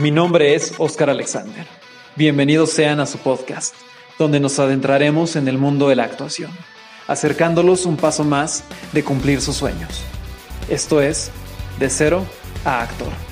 Mi 0.00 0.10
nombre 0.10 0.54
es 0.54 0.72
Oscar 0.78 1.10
Alexander. 1.10 1.66
Bienvenidos 2.16 2.70
sean 2.70 3.00
a 3.00 3.06
su 3.06 3.18
podcast, 3.18 3.74
donde 4.18 4.40
nos 4.40 4.58
adentraremos 4.58 5.36
en 5.36 5.46
el 5.46 5.58
mundo 5.58 5.90
de 5.90 5.96
la 5.96 6.04
actuación, 6.04 6.50
acercándolos 7.06 7.84
un 7.84 7.98
paso 7.98 8.24
más 8.24 8.64
de 8.92 9.04
cumplir 9.04 9.42
sus 9.42 9.56
sueños. 9.56 10.02
Esto 10.70 11.02
es 11.02 11.30
De 11.78 11.90
Cero 11.90 12.24
a 12.64 12.80
Actor. 12.80 13.29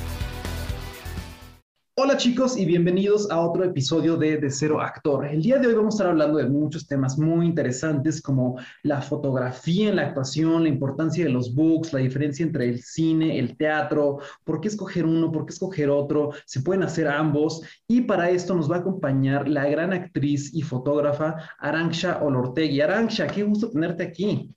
Hola 2.01 2.17
chicos 2.17 2.57
y 2.57 2.65
bienvenidos 2.65 3.29
a 3.29 3.41
otro 3.41 3.65
episodio 3.65 4.17
de 4.17 4.37
De 4.37 4.53
Cero 4.53 4.81
Actor. 4.81 5.27
El 5.27 5.43
día 5.43 5.59
de 5.59 5.67
hoy 5.67 5.75
vamos 5.75 5.95
a 5.95 5.97
estar 5.97 6.07
hablando 6.07 6.39
de 6.39 6.49
muchos 6.49 6.87
temas 6.87 7.19
muy 7.19 7.45
interesantes 7.45 8.23
como 8.23 8.57
la 8.85 9.03
fotografía 9.03 9.89
en 9.89 9.97
la 9.97 10.03
actuación, 10.03 10.63
la 10.63 10.69
importancia 10.69 11.25
de 11.25 11.31
los 11.31 11.53
books, 11.53 11.93
la 11.93 11.99
diferencia 11.99 12.47
entre 12.47 12.69
el 12.69 12.85
cine, 12.85 13.41
el 13.41 13.57
teatro, 13.57 14.21
por 14.45 14.61
qué 14.61 14.69
escoger 14.69 15.07
uno, 15.07 15.33
por 15.33 15.45
qué 15.45 15.53
escoger 15.53 15.91
otro, 15.91 16.31
se 16.47 16.61
pueden 16.61 16.85
hacer 16.85 17.09
ambos 17.09 17.63
y 17.89 18.03
para 18.03 18.31
esto 18.31 18.55
nos 18.55 18.71
va 18.71 18.77
a 18.77 18.79
acompañar 18.79 19.49
la 19.49 19.69
gran 19.69 19.93
actriz 19.93 20.55
y 20.55 20.63
fotógrafa 20.63 21.35
Arancha 21.59 22.23
Olortegui. 22.23 22.81
Arancha, 22.81 23.27
qué 23.27 23.43
gusto 23.43 23.71
tenerte 23.71 24.05
aquí. 24.05 24.55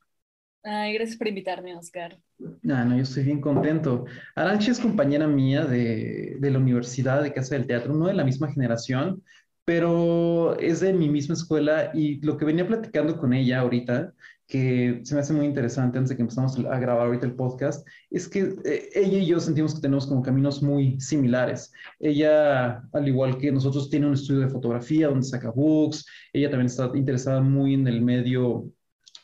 Ay, 0.64 0.94
gracias 0.94 1.18
por 1.18 1.28
invitarme, 1.28 1.76
Oscar. 1.76 2.20
Ah, 2.70 2.86
no, 2.86 2.96
yo 2.96 3.04
estoy 3.04 3.24
bien 3.24 3.42
contento. 3.42 4.06
Arancha 4.36 4.72
es 4.72 4.80
compañera 4.80 5.28
mía 5.28 5.66
de, 5.66 6.38
de, 6.40 6.52
la 6.52 6.60
Universidad 6.60 7.24
de 7.24 7.34
Casa 7.34 7.56
del 7.56 7.66
Teatro, 7.66 7.94
no 7.94 8.08
de 8.08 8.14
la 8.14 8.24
misma 8.24 8.52
generación, 8.52 9.24
pero 9.66 10.58
es 10.60 10.80
de 10.80 10.94
mi 10.94 11.10
misma 11.10 11.34
escuela 11.34 11.92
y 11.94 12.20
lo 12.22 12.38
que 12.38 12.46
venía 12.46 12.68
platicando 12.68 13.18
con 13.18 13.34
ella 13.34 13.62
ahorita, 13.62 14.14
que 14.46 15.00
se 15.04 15.16
me 15.16 15.22
hace 15.22 15.34
muy 15.34 15.46
interesante 15.46 15.98
antes 15.98 16.10
de 16.10 16.18
que 16.18 16.24
empezamos 16.24 16.60
a 16.60 16.78
grabar 16.78 17.08
ahorita 17.08 17.26
el 17.26 17.36
podcast, 17.36 17.88
es 18.10 18.28
que 18.28 18.54
eh, 18.66 18.90
ella 18.94 19.20
y 19.20 19.26
yo 19.26 19.40
sentimos 19.40 19.74
que 19.74 19.82
tenemos 19.82 20.06
como 20.06 20.22
caminos 20.22 20.62
muy 20.62 21.00
similares. 21.00 21.72
Ella, 22.00 22.84
al 22.92 23.08
igual 23.08 23.38
que 23.38 23.52
nosotros, 23.52 23.90
tiene 23.90 24.08
un 24.08 24.14
estudio 24.14 24.42
de 24.42 24.50
fotografía 24.50 25.08
donde 25.08 25.26
saca 25.26 25.52
books, 25.52 26.06
ella 26.34 26.50
también 26.50 26.68
está 26.68 26.92
interesada 26.94 27.40
muy 27.40 27.76
en 27.76 27.88
el 27.88 28.02
medio 28.02 28.70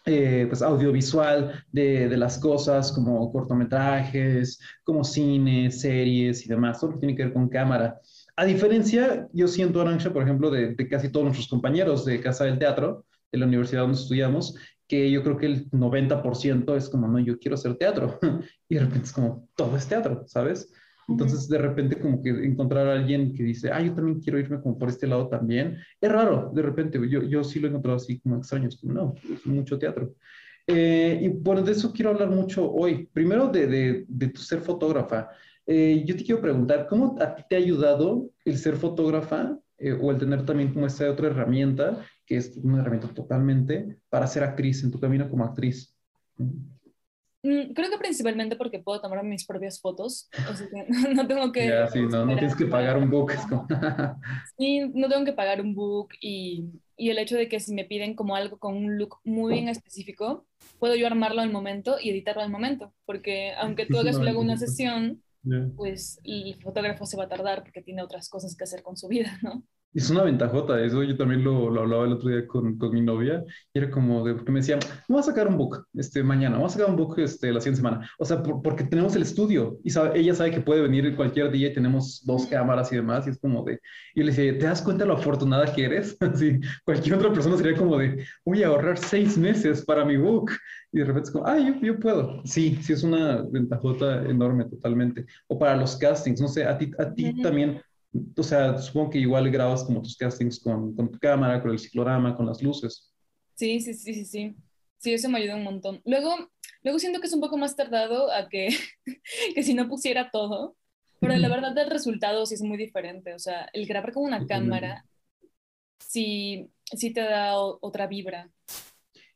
eh, 0.08 0.46
pues 0.48 0.62
audiovisual 0.62 1.64
de, 1.72 2.08
de, 2.08 2.18
las 2.18 2.40
cosas 2.40 2.94
como 2.94 3.30
cortometrajes, 3.32 4.60
como 4.84 5.04
cine, 5.04 5.70
series 5.70 6.46
y 6.46 6.50
demás, 6.50 6.80
todo 6.80 6.92
lo 6.92 6.96
que 6.96 7.02
tiene 7.02 7.16
que 7.16 7.26
ver 7.26 7.34
con 7.34 7.50
cámara. 7.50 8.00
A 8.38 8.46
diferencia, 8.46 9.28
yo 9.34 9.48
siento, 9.48 9.82
Arancha, 9.82 10.14
por 10.14 10.24
ejemplo, 10.24 10.50
de, 10.50 10.76
de, 10.76 10.88
casi 10.88 11.10
todos 11.10 11.26
nuestros 11.26 11.50
compañeros 11.50 12.06
de 12.06 12.22
Casa 12.22 12.46
del 12.46 12.58
Teatro, 12.58 13.06
de 13.32 13.38
la 13.38 13.46
universidad 13.48 13.82
donde 13.82 13.98
estudiamos, 13.98 14.56
que 14.88 15.12
yo 15.12 15.22
creo 15.24 15.38
que 15.38 15.48
el 15.48 15.70
90% 15.72 16.76
es 16.78 16.90
como, 16.90 17.08
no, 17.08 17.20
yo 17.20 17.38
quiero 17.38 17.56
hacer 17.56 17.76
teatro. 17.76 18.18
y 18.70 18.76
de 18.76 18.82
repente 18.82 19.08
es 19.08 19.12
como, 19.12 19.50
todo 19.56 19.76
es 19.76 19.88
teatro, 19.88 20.24
¿sabes? 20.28 20.72
Entonces, 21.08 21.48
de 21.48 21.58
repente, 21.58 22.00
como 22.00 22.22
que 22.22 22.30
encontrar 22.30 22.88
a 22.88 22.94
alguien 22.94 23.34
que 23.34 23.44
dice, 23.44 23.72
ah, 23.72 23.82
yo 23.82 23.94
también 23.94 24.20
quiero 24.20 24.40
irme 24.40 24.60
como 24.62 24.78
por 24.78 24.90
este 24.90 25.08
lado 25.08 25.30
también, 25.30 25.78
es 26.02 26.12
raro, 26.12 26.52
de 26.54 26.62
repente, 26.62 27.00
yo, 27.10 27.24
yo 27.24 27.44
sí 27.44 27.60
lo 27.60 27.68
he 27.68 27.70
encontrado 27.70 27.96
así 27.96 28.20
como 28.20 28.38
extraño, 28.38 28.68
es 28.68 28.76
como, 28.76 28.94
no, 28.94 29.16
es 29.34 29.46
mucho 29.46 29.80
teatro. 29.80 30.14
Eh, 30.68 31.20
y 31.22 31.28
bueno, 31.30 31.62
de 31.62 31.72
eso 31.72 31.94
quiero 31.94 32.12
hablar 32.12 32.30
mucho 32.30 32.70
hoy. 32.70 33.10
Primero, 33.14 33.48
de, 33.48 33.68
de, 33.68 34.06
de 34.08 34.28
tu 34.28 34.42
ser 34.42 34.60
fotógrafa. 34.60 35.30
Eh, 35.66 36.04
yo 36.06 36.16
te 36.16 36.24
quiero 36.24 36.42
preguntar, 36.42 36.88
¿cómo 36.88 37.18
a 37.20 37.36
ti 37.36 37.44
te 37.50 37.56
ha 37.56 37.60
ayudado 37.60 38.30
el 38.44 38.58
ser 38.58 38.76
fotógrafa 38.76 39.58
eh, 39.78 39.94
o 39.94 40.12
el 40.12 40.18
tener 40.18 40.46
también 40.46 40.74
como 40.74 40.86
esta 40.86 41.10
otra 41.10 41.28
herramienta, 41.28 42.06
que 42.26 42.38
es 42.38 42.58
una 42.58 42.82
herramienta 42.82 43.08
totalmente, 43.10 43.98
para 44.10 44.28
ser 44.28 44.44
actriz, 44.44 44.84
en 44.84 44.92
tu 44.92 45.00
camino 45.00 45.30
como 45.30 45.46
actriz? 45.46 45.96
Mm, 46.38 46.77
creo 47.74 47.90
que 47.90 47.98
principalmente 47.98 48.56
porque 48.56 48.80
puedo 48.80 49.02
tomar 49.02 49.24
mis 49.24 49.46
propias 49.46 49.80
fotos, 49.80 50.30
que 50.32 50.86
no 51.16 51.28
tengo 51.28 51.52
que... 51.52 51.68
Ya, 51.68 51.88
sí, 51.88 52.02
no, 52.02 52.26
no 52.26 52.34
tienes 52.34 52.56
que 52.56 52.66
pagar 52.66 52.98
un 52.98 53.10
book. 53.10 53.32
sí, 54.58 54.82
no 54.94 55.10
tengo 55.10 55.26
que 55.26 55.34
pagar 55.34 55.62
un 55.62 55.76
book 55.76 56.10
y, 56.22 56.66
y, 56.96 57.10
el 57.10 57.18
hecho 57.20 57.38
de 57.38 57.48
que 57.48 57.60
si 57.60 57.74
me 57.74 57.86
piden 57.86 58.16
como 58.16 58.36
algo 58.36 58.58
con 58.58 58.76
un 58.76 58.98
look 58.98 59.18
muy 59.24 59.54
bien 59.54 59.70
específico, 59.70 60.46
puedo 60.80 60.96
yo 60.96 61.08
armarlo 61.08 61.42
al 61.42 61.52
momento 61.52 61.98
y 62.02 62.10
editarlo 62.10 62.42
al 62.42 62.52
momento, 62.52 62.94
porque 63.06 63.54
aunque 63.60 63.86
tú 63.86 63.98
hagas 64.00 64.18
luego 64.18 64.42
una 64.42 64.58
sesión, 64.58 65.24
pues 65.78 66.20
el 66.24 66.56
fotógrafo 66.62 67.06
se 67.06 67.16
va 67.16 67.24
a 67.24 67.30
tardar 67.30 67.64
porque 67.64 67.82
tiene 67.82 68.04
otras 68.04 68.30
cosas 68.30 68.56
que 68.56 68.66
hacer 68.66 68.84
con 68.84 68.98
su 68.98 69.08
vida, 69.08 69.40
¿no? 69.42 69.64
Es 69.98 70.12
una 70.12 70.22
ventajota 70.22 70.80
eso, 70.80 71.02
yo 71.02 71.18
también 71.18 71.44
lo, 71.44 71.72
lo 71.72 71.82
hablaba 71.82 72.06
el 72.06 72.14
otro 72.14 72.30
día 72.30 72.46
con, 72.46 72.78
con, 72.78 72.94
mi 72.94 73.02
novia, 73.02 73.44
y 73.74 73.80
era 73.80 73.90
como 73.90 74.24
de, 74.24 74.36
porque 74.36 74.52
me 74.52 74.60
decía, 74.60 74.78
vamos 75.10 75.28
a 75.28 75.32
sacar 75.32 75.48
un 75.48 75.58
book 75.58 75.88
este, 75.96 76.22
mañana, 76.22 76.58
vamos 76.58 76.76
a 76.76 76.78
sacar 76.78 76.92
un 76.92 76.98
book 76.98 77.18
este, 77.18 77.52
la 77.52 77.60
siguiente 77.60 77.78
semana, 77.78 78.08
o 78.20 78.24
sea, 78.24 78.44
por, 78.44 78.62
porque 78.62 78.84
tenemos 78.84 79.16
el 79.16 79.24
estudio, 79.24 79.80
y 79.84 79.90
sabe, 79.90 80.20
ella 80.20 80.36
sabe 80.36 80.52
que 80.52 80.62
puede 80.62 80.82
venir 80.84 81.16
cualquier 81.16 81.50
día 81.50 81.70
y 81.70 81.74
tenemos 81.74 82.22
dos 82.24 82.46
cámaras 82.46 82.92
y 82.92 82.98
demás, 82.98 83.26
y 83.26 83.32
es 83.32 83.40
como 83.40 83.64
de, 83.64 83.80
y 84.14 84.22
le 84.22 84.28
decía, 84.32 84.56
¿te 84.60 84.66
das 84.68 84.84
cuenta 84.84 85.04
lo 85.04 85.16
afortunada 85.16 85.74
que 85.74 85.86
eres? 85.86 86.16
Así, 86.22 86.60
cualquier 86.86 87.16
otra 87.16 87.34
persona 87.34 87.58
sería 87.58 87.76
como 87.76 87.98
de, 87.98 88.24
voy 88.46 88.62
a 88.62 88.68
ahorrar 88.68 89.00
seis 89.00 89.36
meses 89.36 89.84
para 89.84 90.06
mi 90.06 90.18
book, 90.18 90.52
y 90.92 91.00
de 91.00 91.06
repente 91.06 91.30
es 91.30 91.34
como, 91.34 91.48
ah, 91.48 91.58
yo, 91.58 91.74
yo 91.82 92.00
puedo, 92.00 92.44
sí, 92.46 92.78
sí 92.84 92.94
es 92.94 93.02
una 93.02 93.42
ventajota 93.50 94.22
enorme 94.30 94.66
totalmente, 94.66 95.26
o 95.48 95.58
para 95.58 95.76
los 95.76 95.96
castings, 95.96 96.40
no 96.40 96.48
sé, 96.48 96.66
a 96.66 96.78
ti, 96.78 96.92
a 97.00 97.12
ti 97.12 97.42
también 97.42 97.82
o 98.36 98.44
sea, 98.44 98.78
supongo 98.78 99.12
que 99.12 99.20
igual 99.20 99.50
grabas 99.52 99.84
como 99.84 100.02
tus 100.02 100.16
castings 100.16 100.60
con, 100.60 100.96
con, 100.96 101.12
tu 101.12 101.20
cámara, 101.20 101.62
con 101.62 101.72
el 101.72 101.80
ciclorama, 101.80 102.36
con 102.36 102.46
las 102.46 102.62
luces. 102.62 103.14
Sí, 103.56 103.80
sí, 103.82 103.94
sí, 103.94 104.14
sí, 104.14 104.26
sí. 104.26 104.56
Sí, 104.98 105.14
eso 105.14 105.30
me 105.30 105.40
ayuda 105.40 105.56
un 105.56 105.64
montón. 105.64 106.02
Luego, 106.06 106.36
luego 106.84 107.00
siento 107.00 107.20
que 107.20 107.28
es 107.28 107.34
un 107.34 107.42
poco 107.42 107.58
más 107.58 107.76
tardado 107.76 108.32
a 108.32 108.50
que, 108.50 108.70
que 109.56 109.64
si 109.64 109.74
no 109.74 109.88
pusiera 109.88 110.32
todo, 110.32 110.76
pero 111.20 111.36
la 111.36 111.50
verdad 111.50 111.78
el 111.78 111.90
resultado 111.90 112.46
sí 112.46 112.56
es 112.56 112.62
muy 112.62 112.78
diferente. 112.78 113.34
O 113.34 113.40
sea, 113.40 113.70
el 113.74 113.88
grabar 113.88 114.14
con 114.14 114.24
una 114.24 114.46
cámara 114.46 115.06
sí, 116.00 116.70
sí 116.96 117.12
te 117.12 117.22
da 117.22 117.58
otra 117.58 118.08
vibra. 118.08 118.50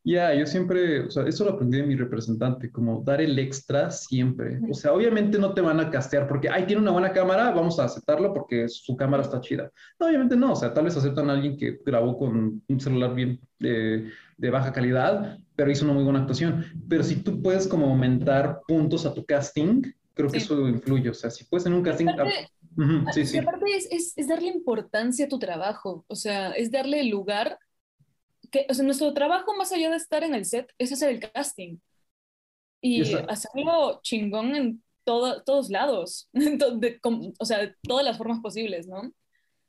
Ya, 0.03 0.33
yo 0.33 0.47
siempre, 0.47 1.01
o 1.01 1.11
sea, 1.11 1.27
eso 1.27 1.45
lo 1.45 1.51
aprendí 1.51 1.77
de 1.77 1.85
mi 1.85 1.95
representante, 1.95 2.71
como 2.71 3.03
dar 3.03 3.21
el 3.21 3.37
extra 3.37 3.91
siempre. 3.91 4.59
O 4.69 4.73
sea, 4.73 4.93
obviamente 4.93 5.37
no 5.37 5.53
te 5.53 5.61
van 5.61 5.79
a 5.79 5.91
castear 5.91 6.27
porque, 6.27 6.49
ay, 6.49 6.65
tiene 6.65 6.81
una 6.81 6.91
buena 6.91 7.11
cámara, 7.11 7.51
vamos 7.51 7.79
a 7.79 7.85
aceptarlo 7.85 8.33
porque 8.33 8.67
su 8.67 8.95
cámara 8.95 9.21
está 9.21 9.39
chida. 9.41 9.69
No, 9.99 10.07
obviamente 10.07 10.35
no, 10.35 10.53
o 10.53 10.55
sea, 10.55 10.73
tal 10.73 10.85
vez 10.85 10.97
aceptan 10.97 11.29
a 11.29 11.33
alguien 11.33 11.55
que 11.55 11.79
grabó 11.85 12.17
con 12.17 12.63
un 12.67 12.79
celular 12.79 13.13
bien 13.13 13.39
eh, 13.59 14.09
de 14.37 14.49
baja 14.49 14.73
calidad, 14.73 15.37
pero 15.55 15.69
hizo 15.69 15.85
una 15.85 15.93
muy 15.93 16.03
buena 16.03 16.21
actuación. 16.21 16.65
Pero 16.89 17.03
si 17.03 17.17
tú 17.17 17.39
puedes 17.39 17.67
como 17.67 17.85
aumentar 17.85 18.61
puntos 18.67 19.05
a 19.05 19.13
tu 19.13 19.23
casting, 19.23 19.83
creo 20.15 20.31
que 20.31 20.39
eso 20.39 20.67
influye. 20.67 21.11
O 21.11 21.13
sea, 21.13 21.29
si 21.29 21.43
puedes 21.43 21.67
en 21.67 21.73
un 21.73 21.83
casting... 21.83 22.07
Aparte, 22.07 22.49
sí, 23.13 23.25
sí. 23.27 23.37
aparte 23.37 23.75
es, 23.75 23.87
es, 23.91 24.13
es 24.15 24.27
darle 24.27 24.47
importancia 24.47 25.25
a 25.25 25.29
tu 25.29 25.37
trabajo, 25.37 26.05
o 26.07 26.15
sea, 26.15 26.53
es 26.53 26.71
darle 26.71 27.03
lugar 27.03 27.59
que, 28.51 28.67
o 28.69 28.73
sea, 28.73 28.85
nuestro 28.85 29.13
trabajo 29.13 29.55
más 29.55 29.71
allá 29.71 29.89
de 29.89 29.95
estar 29.95 30.23
en 30.23 30.35
el 30.35 30.45
set 30.45 30.71
es 30.77 30.91
hacer 30.91 31.09
el 31.09 31.19
casting 31.19 31.77
y 32.81 33.01
hacerlo 33.27 33.99
chingón 34.03 34.55
en 34.55 34.83
todo, 35.03 35.43
todos 35.43 35.69
lados, 35.69 36.29
de, 36.33 36.99
o 37.39 37.45
sea, 37.45 37.59
de 37.59 37.75
todas 37.81 38.05
las 38.05 38.17
formas 38.17 38.39
posibles, 38.39 38.87
¿no? 38.87 39.11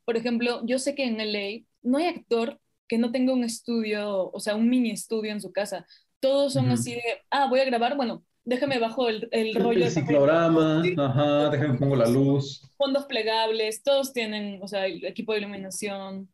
Por 0.05 0.17
ejemplo, 0.17 0.63
yo 0.65 0.79
sé 0.79 0.95
que 0.95 1.05
en 1.05 1.19
LA 1.19 1.65
no 1.83 1.99
hay 1.99 2.07
actor 2.07 2.61
que 2.89 2.99
no 2.99 3.13
tenga 3.13 3.33
un 3.33 3.45
estudio, 3.45 4.31
o 4.31 4.41
sea, 4.41 4.57
un 4.57 4.69
mini 4.69 4.91
estudio 4.91 5.33
en 5.33 5.41
su 5.41 5.53
casa. 5.53 5.87
Todos 6.21 6.53
son 6.53 6.71
así 6.71 6.95
de, 6.95 7.03
ah, 7.31 7.47
voy 7.49 7.61
a 7.61 7.65
grabar, 7.65 7.97
bueno, 7.97 8.25
déjame 8.45 8.79
bajo 8.79 9.09
el, 9.09 9.29
el 9.31 9.55
rollo. 9.55 9.85
El 9.85 9.91
ciclorama, 9.91 10.83
ajá, 10.99 11.51
déjame 11.51 11.79
pongo 11.79 11.97
la 11.97 12.09
luz. 12.09 12.63
Fondos 12.77 13.07
plegables, 13.07 13.83
todos 13.83 14.13
tienen, 14.13 14.61
o 14.63 14.69
sea, 14.69 14.87
el 14.87 15.05
equipo 15.05 15.33
de 15.33 15.39
iluminación. 15.39 16.29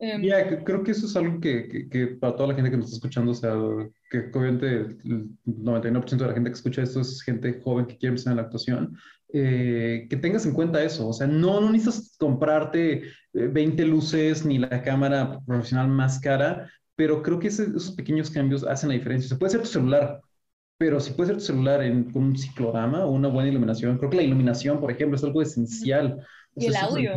Em, 0.00 0.22
ya, 0.22 0.62
creo 0.62 0.84
que 0.84 0.92
eso 0.92 1.06
es 1.06 1.16
algo 1.16 1.40
que, 1.40 1.88
que, 1.90 2.06
para 2.06 2.36
toda 2.36 2.50
la 2.50 2.54
gente 2.54 2.70
que 2.70 2.76
nos 2.76 2.86
está 2.86 2.96
escuchando, 2.98 3.32
o 3.32 3.34
sea, 3.34 3.52
que 4.10 4.30
obviamente 4.32 4.96
el 5.04 5.30
99% 5.44 6.16
de 6.16 6.26
la 6.26 6.34
gente 6.34 6.50
que 6.50 6.56
escucha 6.56 6.82
esto 6.82 7.00
es 7.00 7.20
gente 7.22 7.60
joven 7.64 7.86
que 7.86 7.98
quiere 7.98 8.10
empezar 8.10 8.32
en 8.32 8.36
la 8.36 8.42
actuación, 8.42 8.96
eh, 9.32 10.06
que 10.08 10.16
tengas 10.16 10.46
en 10.46 10.52
cuenta 10.52 10.82
eso, 10.82 11.08
o 11.08 11.12
sea, 11.12 11.26
no, 11.26 11.60
no 11.60 11.70
necesitas 11.70 12.16
comprarte 12.16 13.02
20 13.32 13.82
eh, 13.82 13.86
luces 13.86 14.46
ni 14.46 14.58
la 14.58 14.82
cámara 14.82 15.40
profesional 15.44 15.88
más 15.88 16.20
cara, 16.20 16.70
pero 16.94 17.22
creo 17.22 17.38
que 17.38 17.48
esos 17.48 17.92
pequeños 17.92 18.30
cambios 18.30 18.64
hacen 18.64 18.88
la 18.88 18.94
diferencia. 18.94 19.28
Se 19.28 19.36
puede 19.36 19.52
ser 19.52 19.62
tu 19.62 19.68
celular, 19.68 20.20
pero 20.78 21.00
si 21.00 21.12
puede 21.12 21.28
ser 21.28 21.36
tu 21.38 21.44
celular 21.44 21.82
en, 21.82 22.04
con 22.12 22.22
un 22.22 22.38
ciclorama 22.38 23.04
o 23.04 23.10
una 23.10 23.28
buena 23.28 23.48
iluminación, 23.48 23.98
creo 23.98 24.10
que 24.10 24.16
la 24.16 24.22
iluminación, 24.22 24.80
por 24.80 24.92
ejemplo, 24.92 25.16
es 25.16 25.24
algo 25.24 25.42
esencial. 25.42 26.24
Y 26.54 26.66
el 26.66 26.76
audio. 26.76 27.12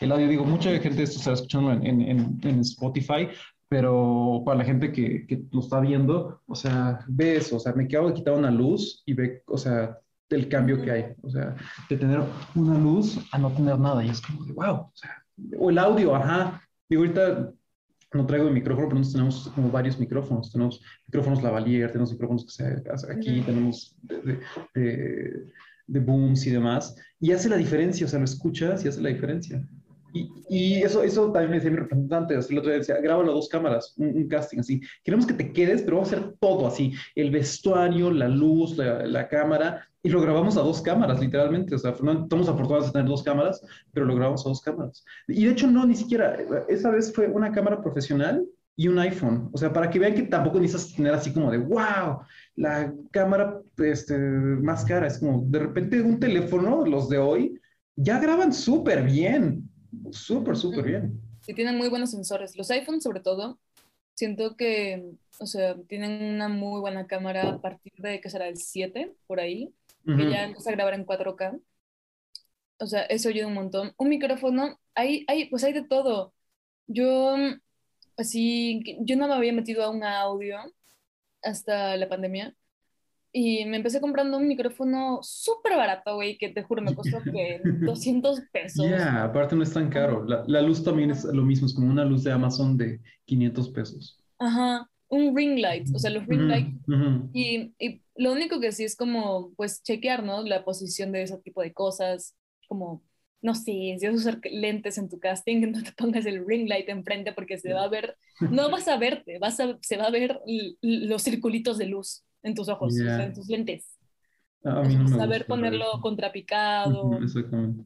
El 0.00 0.12
audio, 0.12 0.28
digo, 0.28 0.44
mucha 0.44 0.70
gente 0.78 1.02
esto 1.02 1.18
está 1.18 1.32
escuchando 1.32 1.72
en, 1.72 2.00
en, 2.00 2.40
en, 2.42 2.60
Spotify, 2.60 3.28
pero 3.68 4.42
para 4.46 4.58
la 4.58 4.64
gente 4.64 4.92
que, 4.92 5.26
que, 5.26 5.42
lo 5.50 5.60
está 5.60 5.80
viendo, 5.80 6.40
o 6.46 6.54
sea, 6.54 7.00
ve 7.08 7.36
eso, 7.36 7.56
o 7.56 7.58
sea, 7.58 7.72
me 7.72 7.84
acabo 7.84 8.08
de 8.08 8.14
quitar 8.14 8.34
una 8.34 8.52
luz 8.52 9.02
y 9.04 9.14
ve, 9.14 9.42
o 9.46 9.58
sea, 9.58 9.98
el 10.30 10.48
cambio 10.48 10.80
que 10.80 10.90
hay, 10.90 11.04
o 11.22 11.30
sea, 11.30 11.56
de 11.88 11.96
tener 11.96 12.20
una 12.54 12.78
luz 12.78 13.18
a 13.32 13.38
no 13.38 13.50
tener 13.50 13.78
nada, 13.78 14.04
y 14.04 14.10
es 14.10 14.20
como 14.20 14.44
de, 14.44 14.52
wow, 14.52 14.74
o 14.74 14.92
sea, 14.94 15.24
o 15.58 15.70
el 15.70 15.78
audio, 15.78 16.14
ajá, 16.14 16.62
digo, 16.88 17.02
ahorita 17.02 17.52
no 18.16 18.26
traigo 18.26 18.48
el 18.48 18.54
micrófono, 18.54 18.88
pero 18.88 18.98
nosotros 18.98 19.12
tenemos 19.14 19.48
como 19.54 19.70
varios 19.70 19.98
micrófonos, 19.98 20.50
tenemos 20.50 20.82
micrófonos 21.06 21.42
lavalier, 21.42 21.90
tenemos 21.90 22.12
micrófonos 22.12 22.44
que 22.44 22.50
se 22.50 23.12
aquí, 23.12 23.42
tenemos 23.42 23.96
de, 24.02 24.40
de, 24.74 25.46
de 25.86 26.00
booms 26.00 26.46
y 26.46 26.50
demás, 26.50 26.96
y 27.20 27.32
hace 27.32 27.48
la 27.48 27.56
diferencia, 27.56 28.06
o 28.06 28.08
sea, 28.08 28.18
lo 28.18 28.24
escuchas 28.24 28.84
y 28.84 28.88
hace 28.88 29.00
la 29.00 29.10
diferencia. 29.10 29.66
Y, 30.48 30.82
eso, 30.82 31.02
eso 31.02 31.32
también 31.32 31.50
me 31.50 31.56
decía 31.56 31.70
mi 31.70 31.76
representante, 31.76 32.34
el 32.34 32.58
otro 32.58 32.70
día 32.70 32.78
decía, 32.78 33.00
grábalo 33.00 33.32
a 33.32 33.34
dos 33.34 33.48
cámaras, 33.48 33.94
un, 33.96 34.28
casting 34.28 34.58
así. 34.58 34.80
Queremos 35.04 35.26
que 35.26 35.34
te 35.34 35.52
quedes, 35.52 35.82
pero 35.82 35.96
vamos 35.96 36.12
a 36.12 36.16
hacer 36.16 36.34
todo 36.40 36.66
así, 36.66 36.92
el 37.14 37.30
vestuario, 37.30 38.10
la 38.10 38.28
luz, 38.28 38.76
la, 38.76 39.28
cámara, 39.28 39.86
y 40.02 40.08
lo 40.08 40.20
grabamos 40.20 40.56
a 40.56 40.62
dos 40.62 40.80
cámaras, 40.82 41.20
literalmente. 41.20 41.74
O 41.74 41.78
sea, 41.78 41.94
no 42.02 42.22
estamos 42.22 42.48
afortunados 42.48 42.86
de 42.86 42.92
tener 42.92 43.08
dos 43.08 43.22
cámaras, 43.22 43.60
pero 43.92 44.06
lo 44.06 44.14
grabamos 44.14 44.44
a 44.46 44.48
dos 44.48 44.60
cámaras. 44.60 45.04
Y 45.28 45.44
de 45.44 45.52
hecho, 45.52 45.66
no, 45.66 45.86
ni 45.86 45.96
siquiera, 45.96 46.36
esa 46.68 46.90
vez 46.90 47.12
fue 47.12 47.28
una 47.28 47.50
cámara 47.52 47.82
profesional 47.82 48.46
y 48.76 48.88
un 48.88 48.98
iPhone. 48.98 49.48
O 49.52 49.58
sea, 49.58 49.72
para 49.72 49.90
que 49.90 49.98
vean 49.98 50.14
que 50.14 50.22
tampoco 50.22 50.60
necesitas 50.60 50.94
tener 50.94 51.14
así 51.14 51.32
como 51.32 51.50
de, 51.50 51.58
wow, 51.58 52.20
la 52.56 52.92
cámara 53.10 53.60
este, 53.78 54.16
más 54.18 54.84
cara. 54.84 55.06
Es 55.06 55.18
como, 55.18 55.42
de 55.46 55.58
repente, 55.58 56.00
un 56.00 56.20
teléfono, 56.20 56.84
los 56.84 57.08
de 57.08 57.18
hoy, 57.18 57.60
ya 57.96 58.20
graban 58.20 58.52
súper 58.52 59.02
bien. 59.02 59.65
Súper, 60.10 60.56
súper 60.56 60.84
bien. 60.84 61.20
Sí, 61.40 61.54
tienen 61.54 61.76
muy 61.76 61.88
buenos 61.88 62.10
sensores. 62.10 62.56
Los 62.56 62.70
iPhones, 62.70 63.04
sobre 63.04 63.20
todo, 63.20 63.58
siento 64.14 64.56
que, 64.56 65.12
o 65.38 65.46
sea, 65.46 65.76
tienen 65.88 66.34
una 66.34 66.48
muy 66.48 66.80
buena 66.80 67.06
cámara 67.06 67.48
a 67.48 67.60
partir 67.60 67.92
de, 67.98 68.20
¿qué 68.20 68.30
será? 68.30 68.48
El 68.48 68.56
7, 68.56 69.14
por 69.26 69.40
ahí, 69.40 69.72
que 70.04 70.30
ya 70.30 70.44
empieza 70.44 70.70
a 70.70 70.74
grabar 70.74 70.94
en 70.94 71.04
4K. 71.04 71.60
O 72.78 72.86
sea, 72.86 73.02
eso 73.02 73.28
ayuda 73.28 73.46
un 73.46 73.54
montón. 73.54 73.92
Un 73.96 74.08
micrófono, 74.08 74.78
hay, 74.94 75.24
hay, 75.28 75.48
pues 75.48 75.64
hay 75.64 75.72
de 75.72 75.84
todo. 75.84 76.34
Yo, 76.86 77.36
así, 78.16 78.82
yo 79.00 79.16
no 79.16 79.28
me 79.28 79.34
había 79.34 79.52
metido 79.52 79.82
a 79.84 79.90
un 79.90 80.04
audio 80.04 80.58
hasta 81.42 81.96
la 81.96 82.08
pandemia. 82.08 82.54
Y 83.38 83.66
me 83.66 83.76
empecé 83.76 84.00
comprando 84.00 84.38
un 84.38 84.48
micrófono 84.48 85.18
súper 85.20 85.76
barato, 85.76 86.14
güey, 86.14 86.38
que 86.38 86.48
te 86.48 86.62
juro 86.62 86.80
me 86.80 86.94
costó 86.94 87.22
que 87.22 87.60
200 87.84 88.40
pesos. 88.50 88.88
Ya, 88.88 89.24
aparte 89.24 89.54
no 89.54 89.62
es 89.62 89.74
tan 89.74 89.90
caro. 89.90 90.24
La, 90.24 90.42
la, 90.46 90.62
luz 90.62 90.82
también 90.82 91.10
es 91.10 91.22
lo 91.22 91.42
mismo, 91.42 91.66
es 91.66 91.74
como 91.74 91.90
una 91.90 92.06
luz 92.06 92.24
de 92.24 92.32
Amazon 92.32 92.78
de 92.78 92.98
500 93.26 93.68
pesos. 93.72 94.18
Ajá, 94.38 94.88
un 95.08 95.36
ring 95.36 95.58
light, 95.58 95.86
o 95.94 95.98
sea, 95.98 96.12
los 96.12 96.26
ring 96.26 96.48
light. 96.48 96.78
y, 97.34 97.74
y, 97.78 98.00
lo 98.16 98.32
único 98.32 98.58
que 98.58 98.72
sí 98.72 98.84
es 98.84 98.96
como, 98.96 99.52
pues, 99.54 99.82
chequear, 99.82 100.22
¿no? 100.22 100.42
La 100.42 100.64
posición 100.64 101.12
de 101.12 101.24
ese 101.24 101.36
tipo 101.36 101.60
de 101.60 101.74
cosas, 101.74 102.34
como, 102.68 103.02
no 103.42 103.54
sé, 103.54 103.98
si 103.98 104.06
vas 104.06 104.14
a 104.14 104.30
usar 104.30 104.40
lentes 104.50 104.96
en 104.96 105.10
tu 105.10 105.20
casting, 105.20 105.60
no 105.72 105.82
te 105.82 105.92
pongas 105.92 106.24
el 106.24 106.42
ring 106.46 106.70
light 106.70 106.88
enfrente 106.88 107.34
porque 107.34 107.58
se 107.58 107.74
va 107.74 107.82
a 107.82 107.88
ver, 107.88 108.16
no 108.40 108.70
vas 108.70 108.88
a 108.88 108.96
verte, 108.96 109.38
vas 109.38 109.60
a, 109.60 109.76
se 109.82 109.98
va 109.98 110.04
a 110.04 110.10
ver 110.10 110.40
los 110.80 111.22
circulitos 111.22 111.76
de 111.76 111.84
luz 111.84 112.22
en 112.46 112.54
tus 112.54 112.68
ojos, 112.68 112.96
en 112.96 113.34
tus 113.34 113.48
lentes. 113.48 113.98
Saber 114.62 115.46
ponerlo 115.46 115.86
contrapicado. 116.00 117.18
exactamente. 117.22 117.84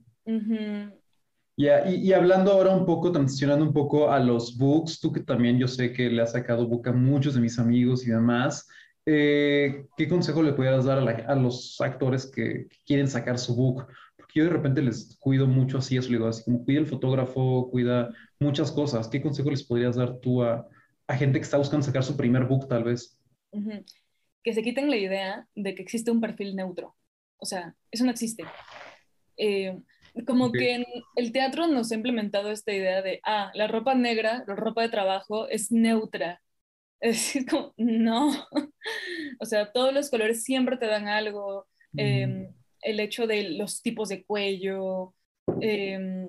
y, 1.57 2.13
hablando 2.13 2.53
ahora 2.53 2.75
un 2.75 2.87
poco, 2.87 3.11
transicionando 3.11 3.65
un 3.65 3.73
poco 3.73 4.11
a 4.11 4.19
los 4.19 4.57
books, 4.57 5.01
tú 5.01 5.13
que 5.13 5.21
también 5.21 5.59
yo 5.59 5.67
sé 5.67 5.93
que 5.93 6.09
le 6.09 6.23
has 6.23 6.33
sacado 6.33 6.67
book 6.67 6.89
a 6.89 6.93
muchos 6.93 7.35
de 7.35 7.41
mis 7.41 7.59
amigos 7.59 8.07
y 8.07 8.11
demás, 8.11 8.69
eh, 9.07 9.87
¿qué 9.97 10.09
consejo 10.09 10.43
le 10.43 10.53
pudieras 10.53 10.85
dar 10.85 10.99
a, 10.99 11.35
los 11.35 11.81
actores 11.81 12.27
que, 12.27 12.69
quieren 12.87 13.09
sacar 13.09 13.39
su 13.39 13.55
book? 13.55 13.87
Porque 14.17 14.39
yo 14.39 14.45
de 14.45 14.51
repente 14.51 14.83
les 14.83 15.17
cuido 15.19 15.47
mucho 15.47 15.79
así, 15.79 15.97
eso 15.97 16.11
le 16.11 16.19
digo, 16.19 16.29
así 16.29 16.45
como 16.45 16.65
cuida 16.65 16.81
el 16.81 16.87
fotógrafo, 16.87 17.71
cuida 17.71 18.11
muchas 18.39 18.71
cosas. 18.71 19.09
¿Qué 19.09 19.23
consejo 19.23 19.51
les 19.51 19.65
podrías 19.65 19.97
dar 19.97 20.19
tú 20.19 20.43
a, 20.43 20.67
gente 21.09 21.41
que 21.41 21.45
está 21.45 21.59
buscando 21.59 21.85
sacar 21.85 22.05
su 22.05 22.17
primer 22.17 22.45
book 22.45 22.69
tal 22.69 22.85
vez? 22.85 23.19
Que 24.43 24.55
se 24.55 24.63
quiten 24.63 24.91
la 24.91 24.97
idea 24.97 25.47
de 25.55 25.75
que 25.75 25.83
existe 25.83 26.11
un 26.11 26.21
perfil 26.21 26.57
neutro. 26.57 26.97
O 27.39 27.47
sea, 27.47 27.75
eso 27.91 28.05
no 28.05 28.11
existe. 28.11 28.45
Eh, 29.37 29.79
como 30.27 30.53
que 30.53 30.75
en 30.75 30.85
el 31.17 31.33
teatro 31.33 31.67
nos 31.67 31.93
ha 31.93 31.95
implementado 31.95 32.51
esta 32.51 32.73
idea 32.73 33.03
de, 33.03 33.21
ah, 33.25 33.51
la 33.55 33.69
ropa 33.69 33.95
negra, 33.95 34.45
la 34.47 34.57
ropa 34.57 34.83
de 34.83 34.89
trabajo 34.89 35.49
es 35.49 35.71
neutra. 35.73 36.43
Es 37.03 37.35
como, 37.49 37.73
no. 37.79 38.31
o 39.41 39.45
sea, 39.47 39.73
todos 39.73 39.95
los 39.95 40.11
colores 40.11 40.45
siempre 40.45 40.77
te 40.77 40.85
dan 40.85 41.09
algo. 41.09 41.67
Em, 41.97 42.53
el 42.83 43.01
hecho 43.01 43.27
de 43.27 43.51
los 43.51 43.81
tipos 43.81 44.11
de 44.11 44.23
cuello. 44.23 45.15
Em, 45.63 46.29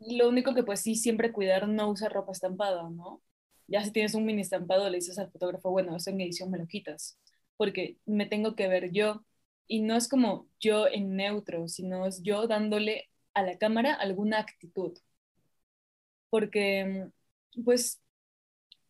lo 0.00 0.28
único 0.28 0.54
que 0.54 0.64
pues 0.64 0.80
sí, 0.80 0.96
siempre 0.96 1.32
cuidar 1.32 1.66
no 1.66 1.88
usar 1.88 2.12
ropa 2.12 2.32
estampada, 2.32 2.90
¿no? 2.90 3.22
Ya 3.70 3.84
si 3.84 3.92
tienes 3.92 4.14
un 4.14 4.26
mini 4.26 4.42
estampado, 4.42 4.88
le 4.90 4.98
dices 4.98 5.18
al 5.18 5.30
fotógrafo, 5.32 5.70
bueno, 5.70 5.96
eso 5.96 6.10
en 6.10 6.20
edición 6.20 6.50
me 6.50 6.58
lo 6.58 6.66
quitas, 6.68 7.18
porque 7.56 7.98
me 8.06 8.26
tengo 8.26 8.56
que 8.56 8.68
ver 8.68 8.92
yo. 8.92 9.24
Y 9.68 9.82
no 9.82 9.96
es 9.96 10.08
como 10.08 10.48
yo 10.60 10.88
en 10.88 11.16
neutro, 11.16 11.68
sino 11.68 12.06
es 12.06 12.22
yo 12.22 12.46
dándole 12.48 13.10
a 13.34 13.42
la 13.42 13.58
cámara 13.58 13.94
alguna 13.94 14.40
actitud. 14.40 14.98
Porque, 16.30 17.08
pues, 17.64 18.00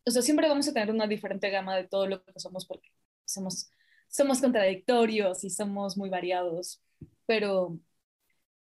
o 0.05 0.11
sea, 0.11 0.21
siempre 0.21 0.47
vamos 0.49 0.67
a 0.67 0.73
tener 0.73 0.91
una 0.91 1.07
diferente 1.07 1.49
gama 1.49 1.75
de 1.75 1.87
todo 1.87 2.07
lo 2.07 2.23
que 2.23 2.39
somos 2.39 2.65
porque 2.65 2.89
somos, 3.25 3.71
somos 4.09 4.41
contradictorios 4.41 5.43
y 5.43 5.49
somos 5.49 5.97
muy 5.97 6.09
variados, 6.09 6.81
pero 7.25 7.79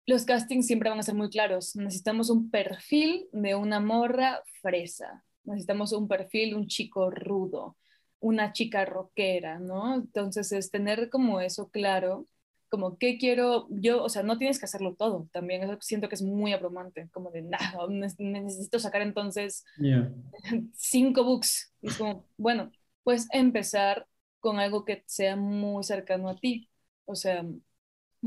los 0.07 0.25
castings 0.25 0.67
siempre 0.67 0.91
van 0.91 0.99
a 1.01 1.03
ser 1.03 1.15
muy 1.15 1.31
claros. 1.31 1.77
Necesitamos 1.77 2.31
un 2.31 2.51
perfil 2.51 3.29
de 3.33 3.55
una 3.55 3.81
morra 3.81 4.43
fresa, 4.63 5.25
necesitamos 5.47 5.93
un 5.93 6.09
perfil, 6.09 6.55
un 6.55 6.67
chico 6.67 7.11
rudo, 7.11 7.77
una 8.21 8.53
chica 8.53 8.85
rockera, 8.85 9.59
¿no? 9.59 9.95
Entonces 9.95 10.53
es 10.53 10.71
tener 10.71 11.11
como 11.11 11.41
eso 11.41 11.71
claro, 11.71 12.27
como 12.69 12.99
qué 12.99 13.19
quiero 13.19 13.69
yo, 13.71 14.03
o 14.03 14.09
sea, 14.09 14.23
no 14.23 14.39
tienes 14.39 14.59
que 14.59 14.65
hacerlo 14.67 14.95
todo, 14.95 15.29
también 15.33 15.63
eso 15.63 15.79
siento 15.81 16.09
que 16.09 16.17
es 16.17 16.23
muy 16.23 16.53
abrumante, 16.53 17.09
como 17.13 17.31
de, 17.31 17.43
nada, 17.43 17.87
necesito 17.89 18.79
sacar 18.79 19.03
entonces 19.03 19.65
cinco 20.75 21.25
books. 21.25 21.73
Y 21.81 21.89
es 21.89 21.97
como, 21.97 22.27
bueno, 22.37 22.73
pues 23.05 23.29
empezar 23.33 24.07
con 24.41 24.59
algo 24.59 24.85
que 24.85 25.05
sea 25.07 25.37
muy 25.37 25.85
cercano 25.85 26.29
a 26.29 26.37
ti, 26.37 26.69
o 27.05 27.15
sea, 27.15 27.45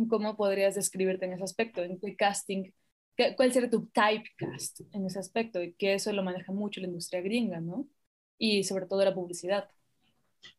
¿cómo 0.10 0.38
podrías 0.38 0.76
describirte 0.76 1.26
en 1.26 1.34
ese 1.34 1.44
aspecto? 1.44 1.84
¿En 1.84 2.00
qué 2.00 2.16
casting 2.16 2.72
¿Cuál 3.36 3.54
sería 3.54 3.70
tu 3.70 3.88
typecast 3.88 4.82
en 4.94 5.06
ese 5.06 5.20
aspecto? 5.20 5.62
Y 5.62 5.74
que 5.74 5.96
eso 5.96 6.12
lo 6.14 6.24
maneja 6.24 6.52
mucho 6.52 6.82
la 6.82 6.88
industria 6.88 7.22
gringa, 7.22 7.60
¿no? 7.62 7.88
Y 8.38 8.64
sobre 8.64 8.86
todo 8.86 9.04
la 9.06 9.14
publicidad. 9.14 9.70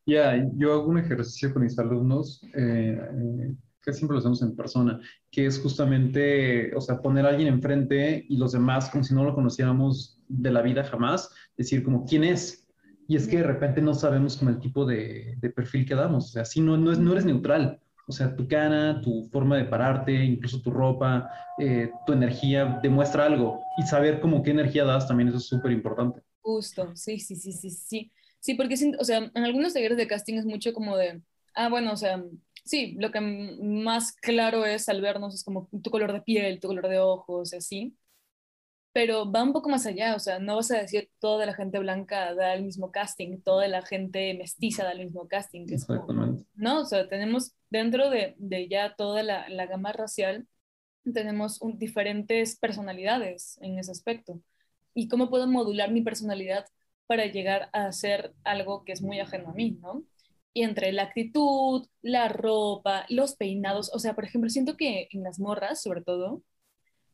Ya, 0.07 0.37
yo 0.57 0.73
hago 0.73 0.89
un 0.89 0.99
ejercicio 0.99 1.53
con 1.53 1.63
mis 1.63 1.79
alumnos, 1.79 2.43
eh, 2.55 2.99
eh, 3.01 3.55
que 3.83 3.93
siempre 3.93 4.15
lo 4.15 4.19
hacemos 4.19 4.43
en 4.43 4.57
persona, 4.57 5.01
que 5.31 5.47
es 5.47 5.59
justamente, 5.61 6.75
o 6.75 6.81
sea, 6.81 7.01
poner 7.01 7.25
a 7.27 7.31
alguien 7.31 7.49
enfrente 7.49 8.25
y 8.29 8.37
los 8.37 8.53
demás 8.53 8.91
como 8.91 9.05
si 9.05 9.15
no 9.15 9.25
lo 9.25 9.35
conociéramos 9.35 10.21
de 10.29 10.51
la 10.51 10.63
vida 10.63 10.85
jamás, 10.85 11.31
decir 11.57 11.83
como, 11.83 12.05
¿quién 12.05 12.25
es? 12.25 12.67
Y 13.09 13.17
es 13.17 13.27
que 13.27 13.39
de 13.39 13.45
repente 13.45 13.81
no 13.83 13.95
sabemos 13.95 14.37
como 14.37 14.51
el 14.51 14.59
tipo 14.61 14.85
de, 14.85 15.37
de 15.39 15.51
perfil 15.51 15.87
que 15.87 15.95
damos, 15.95 16.27
o 16.27 16.29
sea, 16.29 16.45
si 16.45 16.61
no, 16.61 16.77
no, 16.77 16.93
es, 16.93 16.99
no 16.99 17.13
eres 17.13 17.25
neutral, 17.25 17.81
o 18.11 18.13
sea, 18.13 18.35
tu 18.35 18.49
cara, 18.49 19.01
tu 19.01 19.29
forma 19.31 19.57
de 19.57 19.65
pararte, 19.65 20.13
incluso 20.13 20.61
tu 20.61 20.73
ropa, 20.73 21.31
eh, 21.59 21.93
tu 22.05 22.13
energía, 22.13 22.81
demuestra 22.83 23.25
algo. 23.25 23.63
Y 23.79 23.83
saber 23.85 24.21
cómo 24.21 24.43
qué 24.43 24.51
energía 24.51 24.85
das 24.85 25.07
también 25.07 25.29
eso 25.29 25.39
es 25.39 25.47
súper 25.47 25.71
importante. 25.71 26.21
Justo, 26.41 26.91
sí, 26.97 27.21
sí, 27.21 27.37
sí, 27.37 27.53
sí, 27.53 27.71
sí. 27.71 28.13
Sí, 28.41 28.55
porque, 28.55 28.75
o 28.99 29.05
sea, 29.05 29.31
en 29.33 29.45
algunos 29.45 29.75
talleres 29.75 29.97
de 29.97 30.09
casting 30.09 30.35
es 30.35 30.45
mucho 30.45 30.75
como 30.75 30.97
de, 30.97 31.23
ah, 31.55 31.69
bueno, 31.69 31.93
o 31.93 31.97
sea, 31.97 32.21
sí, 32.65 32.97
lo 32.99 33.13
que 33.13 33.21
más 33.21 34.13
claro 34.13 34.67
es 34.67 34.89
al 34.89 35.01
vernos 35.01 35.35
es 35.35 35.45
como 35.45 35.69
tu 35.83 35.91
color 35.91 36.13
de 36.13 36.23
piel, 36.23 36.59
tu 36.59 36.67
color 36.67 36.89
de 36.89 36.99
ojos, 36.99 37.55
así 37.55 37.97
pero 38.93 39.31
va 39.31 39.43
un 39.43 39.53
poco 39.53 39.69
más 39.69 39.87
allá, 39.87 40.17
o 40.17 40.19
sea, 40.19 40.39
no 40.39 40.57
vas 40.57 40.71
a 40.71 40.79
decir 40.79 41.11
toda 41.21 41.47
la 41.47 41.55
gente 41.55 41.79
blanca 41.79 42.35
da 42.35 42.55
el 42.55 42.65
mismo 42.65 42.91
casting, 42.91 43.41
toda 43.41 43.69
la 43.69 43.83
gente 43.83 44.35
mestiza 44.35 44.85
da 44.85 44.93
el 44.93 45.05
mismo 45.05 45.29
casting. 45.29 45.67
Exactamente. 45.69 46.45
no, 46.55 46.81
o 46.81 46.85
sea, 46.85 47.09
tenemos 47.09 47.53
dentro 47.71 48.11
de, 48.11 48.37
ya 48.69 48.95
toda 48.97 49.23
la, 49.23 49.49
la, 49.49 49.67
gama 49.67 49.93
racial, 49.93 50.47
tenemos 51.15 51.61
diferentes 51.77 52.59
personalidades 52.59 53.59
en 53.63 53.79
ese 53.79 53.93
aspecto. 53.93 54.41
¿Y 54.95 55.09
cómo 55.09 55.31
puedo 55.31 55.47
modular 55.47 55.91
mi 55.91 56.03
personalidad 56.03 56.67
para 57.07 57.27
llegar 57.27 57.71
a 57.73 57.87
hacer 57.87 58.35
algo 58.45 58.85
que 58.85 58.93
es 58.93 59.03
muy 59.03 59.21
ajeno 59.21 59.51
a 59.51 59.55
mí, 59.55 59.79
¿no? 59.81 60.05
Y 60.53 60.63
entre 60.65 60.93
la 60.93 61.05
actitud, 61.05 61.87
la 62.03 62.29
ropa, 62.29 63.07
los 63.09 63.37
peinados, 63.37 63.91
o 63.95 63.99
sea, 63.99 64.15
por 64.15 64.25
ejemplo, 64.25 64.51
siento 64.51 64.77
que 64.77 65.09
en 65.13 65.23
las 65.23 65.39
morras, 65.39 65.83
sobre 65.83 66.03
todo, 66.03 66.43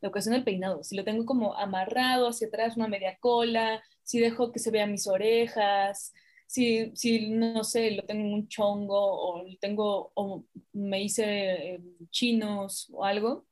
la 0.01 0.09
ocasión 0.09 0.33
del 0.33 0.43
peinado. 0.43 0.83
Si 0.83 0.95
lo 0.95 1.03
tengo 1.03 1.25
como 1.25 1.55
amarrado 1.55 2.29
hacia 2.29 2.47
atrás, 2.47 2.77
una 2.77 2.87
media 2.87 3.17
cola, 3.19 3.83
si 4.03 4.19
dejo 4.19 4.51
que 4.51 4.59
se 4.59 4.71
vean 4.71 4.91
mis 4.91 5.07
orejas, 5.07 6.13
si, 6.47 6.91
si 6.95 7.29
no 7.29 7.63
sé, 7.63 7.91
lo 7.91 8.03
tengo 8.03 8.25
en 8.25 8.33
un 8.33 8.47
chongo 8.47 8.95
o 8.97 9.45
tengo 9.59 10.11
o 10.15 10.45
me 10.73 11.03
hice 11.03 11.75
eh, 11.75 11.81
chinos 12.09 12.89
o 12.91 13.03
algo, 13.03 13.45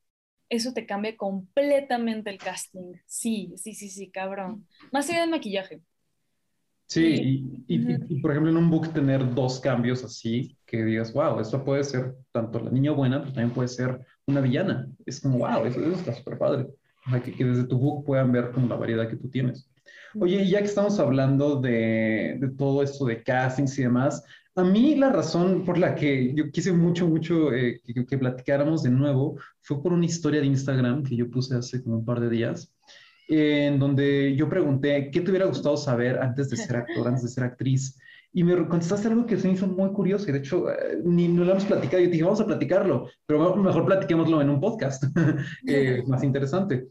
eso 0.49 0.73
te 0.73 0.85
cambia 0.85 1.15
completamente 1.17 2.29
el 2.29 2.37
casting. 2.37 2.93
Sí, 3.05 3.53
sí, 3.57 3.73
sí, 3.73 3.89
sí, 3.89 4.09
cabrón. 4.09 4.67
Más 4.91 5.09
allá 5.09 5.21
del 5.21 5.29
maquillaje. 5.29 5.81
Sí, 6.87 7.63
y, 7.67 8.19
por 8.19 8.31
ejemplo 8.31 8.51
en 8.51 8.57
un 8.57 8.69
book 8.69 8.93
tener 8.93 9.33
dos 9.33 9.59
cambios 9.59 10.03
así, 10.03 10.55
que 10.67 10.83
digas, 10.83 11.11
wow, 11.13 11.39
esto 11.39 11.63
puede 11.65 11.83
ser 11.83 12.15
tanto 12.31 12.59
la 12.59 12.69
niña 12.69 12.91
buena, 12.91 13.19
pero 13.19 13.33
también 13.33 13.53
puede 13.53 13.67
ser 13.67 14.05
una 14.27 14.39
villana. 14.39 14.87
Es 15.05 15.19
como, 15.19 15.39
wow, 15.39 15.65
eso, 15.65 15.81
está 15.91 16.13
súper 16.13 16.37
padre. 16.37 16.67
que, 17.23 17.33
que, 17.33 17.43
desde 17.43 17.63
tu 17.65 17.79
book 17.79 18.05
puedan 18.05 18.31
ver 18.31 18.51
como 18.51 18.67
la 18.67 18.75
variedad 18.75 19.09
que 19.09 19.15
tú 19.15 19.29
tienes. 19.29 19.67
Oye, 20.19 20.47
ya 20.47 20.59
que 20.59 20.65
estamos 20.65 20.97
hablando 20.99 21.59
de, 21.59 22.37
de 22.39 22.49
todo 22.57 22.81
esto 22.81 23.05
de 23.05 23.21
castings 23.21 23.77
y 23.79 23.83
demás, 23.83 24.23
a 24.55 24.63
mí 24.63 24.95
la 24.95 25.11
razón 25.11 25.65
por 25.65 25.77
la 25.77 25.95
que 25.95 26.33
yo 26.33 26.49
quise 26.51 26.71
mucho, 26.71 27.07
mucho 27.07 27.51
eh, 27.51 27.81
que, 27.83 28.05
que, 28.05 28.17
platicáramos 28.17 28.83
de 28.83 28.91
nuevo 28.91 29.37
fue 29.61 29.83
por 29.83 29.91
una 29.91 30.05
historia 30.05 30.39
de 30.39 30.47
Instagram 30.47 31.03
que 31.03 31.17
yo 31.17 31.29
puse 31.29 31.55
hace 31.55 31.83
como 31.83 31.97
un 31.97 32.05
par 32.05 32.21
de 32.21 32.29
días, 32.29 32.71
en 33.27 33.77
donde 33.79 34.35
yo 34.37 34.47
pregunté, 34.47 35.09
¿qué 35.11 35.19
te 35.19 35.31
hubiera 35.31 35.47
gustado 35.47 35.75
saber 35.75 36.19
antes 36.19 36.49
de 36.49 36.57
ser 36.57 36.77
actor, 36.77 37.07
antes 37.07 37.23
de 37.23 37.29
ser 37.29 37.43
actriz? 37.43 37.99
Y 38.31 38.43
me 38.43 38.55
contestaste 38.67 39.09
algo 39.09 39.25
que 39.25 39.37
se 39.37 39.49
hizo 39.49 39.67
muy 39.67 39.91
curioso 39.91 40.29
y 40.29 40.33
de 40.33 40.39
hecho 40.39 40.69
eh, 40.69 40.99
ni 41.03 41.27
no 41.27 41.43
lo 41.43 41.51
hemos 41.51 41.65
platicado. 41.65 42.01
Yo 42.01 42.07
te 42.07 42.13
dije, 42.13 42.23
vamos 42.23 42.41
a 42.41 42.45
platicarlo, 42.45 43.09
pero 43.25 43.55
mejor 43.57 43.85
platiquémoslo 43.85 44.41
en 44.41 44.49
un 44.49 44.61
podcast, 44.61 45.03
eh, 45.67 46.03
más 46.07 46.23
interesante. 46.23 46.87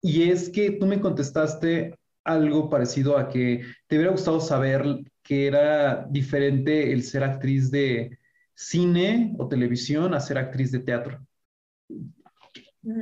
Y 0.00 0.30
es 0.30 0.48
que 0.48 0.72
tú 0.72 0.86
me 0.86 1.00
contestaste 1.00 1.96
algo 2.26 2.68
parecido 2.68 3.16
a 3.16 3.28
que 3.28 3.62
te 3.86 3.96
hubiera 3.96 4.12
gustado 4.12 4.40
saber 4.40 4.84
que 5.22 5.46
era 5.46 6.06
diferente 6.10 6.92
el 6.92 7.02
ser 7.02 7.24
actriz 7.24 7.70
de 7.70 8.18
cine 8.54 9.34
o 9.38 9.48
televisión 9.48 10.12
a 10.12 10.20
ser 10.20 10.38
actriz 10.38 10.72
de 10.72 10.80
teatro. 10.80 11.24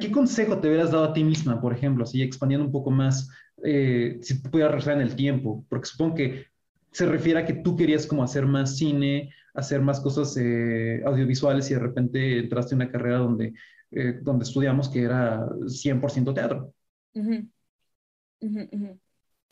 ¿Qué 0.00 0.10
consejo 0.10 0.58
te 0.58 0.68
hubieras 0.68 0.90
dado 0.90 1.04
a 1.04 1.12
ti 1.12 1.24
misma, 1.24 1.60
por 1.60 1.72
ejemplo, 1.72 2.06
si 2.06 2.22
expandiendo 2.22 2.66
un 2.66 2.72
poco 2.72 2.90
más, 2.90 3.28
eh, 3.62 4.18
si 4.22 4.34
pudieras 4.34 4.72
regresar 4.72 4.94
en 4.94 5.02
el 5.02 5.14
tiempo? 5.14 5.64
Porque 5.68 5.86
supongo 5.86 6.14
que 6.16 6.46
se 6.90 7.06
refiere 7.06 7.40
a 7.40 7.44
que 7.44 7.54
tú 7.54 7.76
querías 7.76 8.06
como 8.06 8.22
hacer 8.22 8.46
más 8.46 8.78
cine, 8.78 9.30
hacer 9.52 9.80
más 9.80 10.00
cosas 10.00 10.36
eh, 10.38 11.02
audiovisuales 11.04 11.70
y 11.70 11.74
de 11.74 11.80
repente 11.80 12.38
entraste 12.38 12.74
en 12.74 12.82
una 12.82 12.90
carrera 12.90 13.18
donde, 13.18 13.52
eh, 13.90 14.20
donde 14.22 14.44
estudiamos 14.44 14.88
que 14.88 15.02
era 15.02 15.46
100% 15.66 16.34
teatro. 16.34 16.72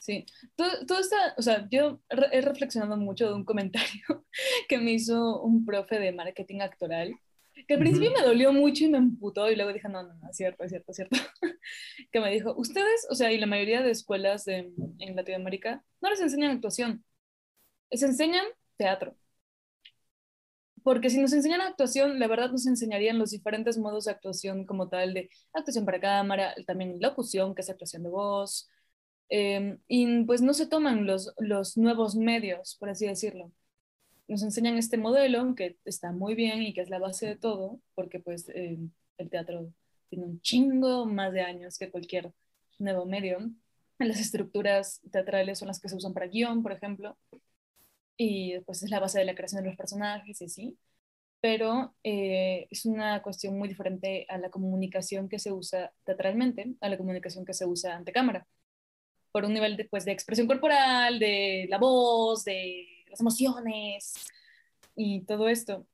Sí, 0.02 0.26
todo, 0.56 0.84
todo 0.84 0.98
está, 0.98 1.32
o 1.38 1.42
sea, 1.42 1.68
yo 1.70 2.00
he 2.32 2.40
reflexionado 2.40 2.96
mucho 2.96 3.28
de 3.28 3.34
un 3.34 3.44
comentario 3.44 4.26
que 4.68 4.78
me 4.78 4.90
hizo 4.94 5.40
un 5.42 5.64
profe 5.64 6.00
de 6.00 6.10
marketing 6.10 6.60
actoral, 6.60 7.14
que 7.68 7.74
al 7.74 7.78
principio 7.80 8.10
me 8.10 8.22
dolió 8.22 8.52
mucho 8.52 8.84
y 8.84 8.88
me 8.88 8.98
emputó 8.98 9.48
y 9.48 9.54
luego 9.54 9.72
dije, 9.72 9.88
no, 9.88 10.02
no, 10.02 10.14
no, 10.14 10.28
es 10.28 10.36
cierto, 10.36 10.64
es 10.64 10.70
cierto, 10.70 10.90
es 10.90 10.96
cierto, 10.96 11.16
que 12.12 12.18
me 12.20 12.32
dijo, 12.32 12.52
ustedes, 12.56 13.06
o 13.10 13.14
sea, 13.14 13.30
y 13.30 13.38
la 13.38 13.46
mayoría 13.46 13.80
de 13.80 13.92
escuelas 13.92 14.44
de, 14.44 14.72
en 14.98 15.14
Latinoamérica 15.14 15.84
no 16.00 16.10
les 16.10 16.20
enseñan 16.20 16.50
actuación, 16.50 17.04
les 17.90 18.02
enseñan 18.02 18.44
teatro. 18.76 19.16
Porque 20.82 21.10
si 21.10 21.20
nos 21.20 21.32
enseñan 21.32 21.60
actuación, 21.60 22.18
la 22.18 22.26
verdad 22.26 22.50
nos 22.50 22.66
enseñarían 22.66 23.18
los 23.20 23.30
diferentes 23.30 23.78
modos 23.78 24.06
de 24.06 24.10
actuación 24.10 24.66
como 24.66 24.88
tal, 24.88 25.14
de 25.14 25.30
actuación 25.52 25.84
para 25.84 26.00
cámara, 26.00 26.56
también 26.66 26.98
locución, 27.00 27.54
que 27.54 27.62
es 27.62 27.70
actuación 27.70 28.02
de 28.02 28.10
voz, 28.10 28.68
Em, 29.34 29.78
y 29.88 30.24
pues 30.24 30.42
no 30.42 30.52
se 30.52 30.66
toman 30.66 31.06
los, 31.06 31.32
los 31.38 31.78
nuevos 31.78 32.16
medios, 32.16 32.76
por 32.78 32.90
así 32.90 33.06
decirlo. 33.06 33.50
Nos 34.28 34.42
enseñan 34.42 34.76
este 34.76 34.98
modelo 34.98 35.54
que 35.54 35.78
está 35.86 36.12
muy 36.12 36.34
bien 36.34 36.62
y 36.62 36.74
que 36.74 36.82
es 36.82 36.90
la 36.90 36.98
base 36.98 37.26
de 37.28 37.36
todo, 37.36 37.80
porque 37.94 38.20
pues 38.20 38.48
em, 38.50 38.90
el 39.18 39.30
teatro 39.30 39.72
tiene 40.10 40.26
un 40.26 40.40
chingo 40.42 41.06
más 41.06 41.32
de 41.32 41.42
años 41.42 41.78
que 41.78 41.90
cualquier 41.90 42.32
nuevo 42.78 43.06
medio. 43.06 43.38
Las 43.98 44.20
estructuras 44.20 45.00
teatrales 45.10 45.58
son 45.58 45.68
las 45.68 45.80
que 45.80 45.88
se 45.88 45.96
usan 45.96 46.14
para 46.14 46.26
guion, 46.26 46.62
por 46.62 46.72
ejemplo, 46.72 47.16
y 48.16 48.60
pues 48.60 48.82
es 48.82 48.90
la 48.90 49.00
base 49.00 49.18
de 49.18 49.24
la 49.24 49.34
creación 49.34 49.62
de 49.62 49.68
los 49.70 49.78
personajes 49.78 50.40
y 50.42 50.44
así, 50.44 50.78
pero 51.40 51.94
eh, 52.04 52.68
es 52.70 52.86
una 52.86 53.22
cuestión 53.22 53.58
muy 53.58 53.68
diferente 53.68 54.26
a 54.28 54.38
la 54.38 54.50
comunicación 54.50 55.28
que 55.28 55.38
se 55.38 55.52
usa 55.52 55.92
teatralmente, 56.04 56.74
a 56.80 56.88
la 56.90 56.98
comunicación 56.98 57.44
que 57.46 57.54
se 57.54 57.66
usa 57.66 57.96
ante 57.96 58.12
cámara 58.12 58.46
por 59.32 59.44
un 59.44 59.54
nivel 59.54 59.76
de, 59.76 59.84
pues, 59.86 60.04
de 60.04 60.12
expresión 60.12 60.46
corporal, 60.46 61.18
de 61.18 61.66
la 61.68 61.78
voz, 61.78 62.44
de 62.44 63.04
las 63.10 63.20
emociones 63.20 64.14
y 64.96 65.22
todo 65.22 65.48
esto. 65.48 65.86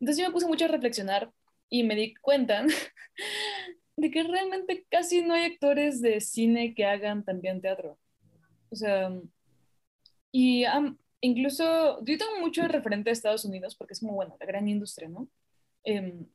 Entonces 0.00 0.22
yo 0.22 0.28
me 0.28 0.32
puse 0.32 0.46
mucho 0.46 0.64
a 0.64 0.68
reflexionar 0.68 1.32
y 1.68 1.84
me 1.84 1.94
di 1.94 2.14
cuenta 2.14 2.64
de 3.96 4.10
que 4.10 4.22
realmente 4.24 4.86
casi 4.90 5.22
no 5.22 5.34
hay 5.34 5.44
actores 5.44 6.00
de 6.00 6.20
cine 6.20 6.74
que 6.74 6.84
hagan 6.84 7.24
también 7.24 7.60
teatro. 7.60 7.98
O 8.70 8.76
sea, 8.76 9.10
y 10.32 10.64
incluso 11.20 12.02
yo 12.04 12.18
tengo 12.18 12.40
mucho 12.40 12.66
referente 12.66 13.10
a 13.10 13.12
Estados 13.12 13.44
Unidos 13.44 13.76
porque 13.76 13.92
es 13.94 14.00
como, 14.00 14.14
bueno, 14.14 14.36
la 14.40 14.46
gran 14.46 14.66
industria, 14.68 15.08
¿no? 15.08 15.28
Em, 15.84 16.26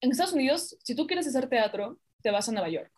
en 0.00 0.10
Estados 0.10 0.32
Unidos, 0.32 0.76
si 0.82 0.94
tú 0.94 1.06
quieres 1.06 1.26
hacer 1.26 1.48
teatro, 1.48 1.98
te 2.22 2.30
vas 2.30 2.48
a 2.48 2.52
Nueva 2.52 2.68
York. 2.68 2.95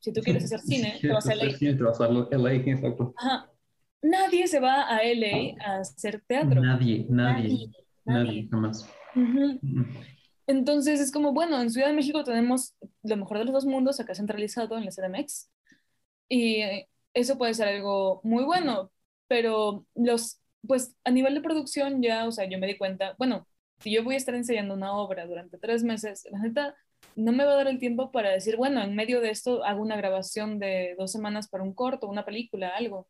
Si 0.00 0.12
tú 0.12 0.20
quieres 0.22 0.44
hacer 0.44 0.60
cine, 0.60 0.98
te 1.00 1.08
vas 1.08 1.26
a 1.28 1.34
LA. 1.34 1.58
te 1.58 1.74
vas 1.74 2.00
a 2.00 2.08
LA, 2.08 2.52
exacto. 2.54 3.14
Ajá. 3.16 3.50
Nadie 4.02 4.46
se 4.46 4.60
va 4.60 4.88
a 4.88 5.02
LA 5.02 5.56
a 5.62 5.80
hacer 5.80 6.22
teatro. 6.26 6.62
Nadie, 6.62 7.06
nadie, 7.08 7.70
nadie, 8.04 8.48
jamás. 8.50 8.88
Entonces 10.46 11.00
es 11.00 11.12
como, 11.12 11.32
bueno, 11.32 11.60
en 11.60 11.70
Ciudad 11.70 11.88
de 11.88 11.92
México 11.92 12.24
tenemos 12.24 12.74
lo 13.02 13.16
mejor 13.16 13.38
de 13.38 13.44
los 13.44 13.52
dos 13.52 13.66
mundos 13.66 14.00
acá 14.00 14.14
centralizado 14.14 14.78
en 14.78 14.86
la 14.86 14.90
CDMX. 14.90 15.50
Y 16.28 16.62
eso 17.12 17.36
puede 17.36 17.54
ser 17.54 17.68
algo 17.68 18.20
muy 18.24 18.44
bueno, 18.44 18.90
pero 19.28 19.86
los, 19.94 20.40
pues 20.66 20.96
a 21.04 21.10
nivel 21.10 21.34
de 21.34 21.40
producción 21.40 22.02
ya, 22.02 22.26
o 22.26 22.32
sea, 22.32 22.48
yo 22.48 22.58
me 22.58 22.66
di 22.66 22.78
cuenta, 22.78 23.14
bueno, 23.18 23.46
si 23.80 23.92
yo 23.92 24.02
voy 24.02 24.14
a 24.14 24.18
estar 24.18 24.34
enseñando 24.34 24.74
una 24.74 24.92
obra 24.94 25.26
durante 25.26 25.58
tres 25.58 25.82
meses, 25.84 26.26
la 26.30 26.38
neta, 26.38 26.74
no 27.16 27.32
me 27.32 27.44
va 27.44 27.52
a 27.52 27.56
dar 27.56 27.68
el 27.68 27.78
tiempo 27.78 28.12
para 28.12 28.30
decir, 28.30 28.56
bueno, 28.56 28.82
en 28.82 28.94
medio 28.94 29.20
de 29.20 29.30
esto 29.30 29.64
hago 29.64 29.82
una 29.82 29.96
grabación 29.96 30.58
de 30.58 30.94
dos 30.98 31.12
semanas 31.12 31.48
para 31.48 31.64
un 31.64 31.74
corto, 31.74 32.08
una 32.08 32.24
película, 32.24 32.70
algo, 32.76 33.08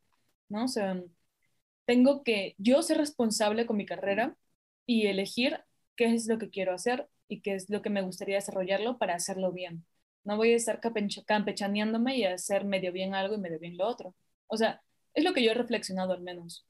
¿no? 0.49 0.64
O 0.64 0.68
sea, 0.68 1.02
tengo 1.85 2.23
que 2.25 2.54
yo 2.59 2.82
ser 2.82 2.99
responsable 2.99 3.66
con 3.66 3.76
mi 3.76 3.87
carrera 3.87 4.37
y 4.87 5.06
elegir 5.06 5.61
qué 5.97 6.14
es 6.14 6.26
lo 6.28 6.38
que 6.38 6.50
quiero 6.50 6.75
hacer 6.75 7.09
y 7.28 7.42
qué 7.42 7.54
es 7.54 7.70
lo 7.70 7.82
que 7.82 7.90
me 7.90 8.02
gustaría 8.02 8.37
desarrollarlo 8.37 8.99
para 8.99 9.14
hacerlo 9.14 9.52
bien. 9.52 9.87
No 10.25 10.37
voy 10.37 10.52
a 10.52 10.56
estar 10.56 10.80
campechaneándome 11.26 12.16
y 12.16 12.25
hacer 12.25 12.64
medio 12.64 12.92
bien 12.92 13.14
algo 13.14 13.35
y 13.35 13.38
medio 13.38 13.59
bien 13.59 13.76
lo 13.76 13.87
otro. 13.88 14.14
O 14.49 14.56
sea, 14.56 14.82
es 15.14 15.25
lo 15.25 15.32
que 15.35 15.42
yo 15.42 15.52
he 15.52 15.54
reflexionado 15.54 16.12
al 16.12 16.23
menos. 16.23 16.66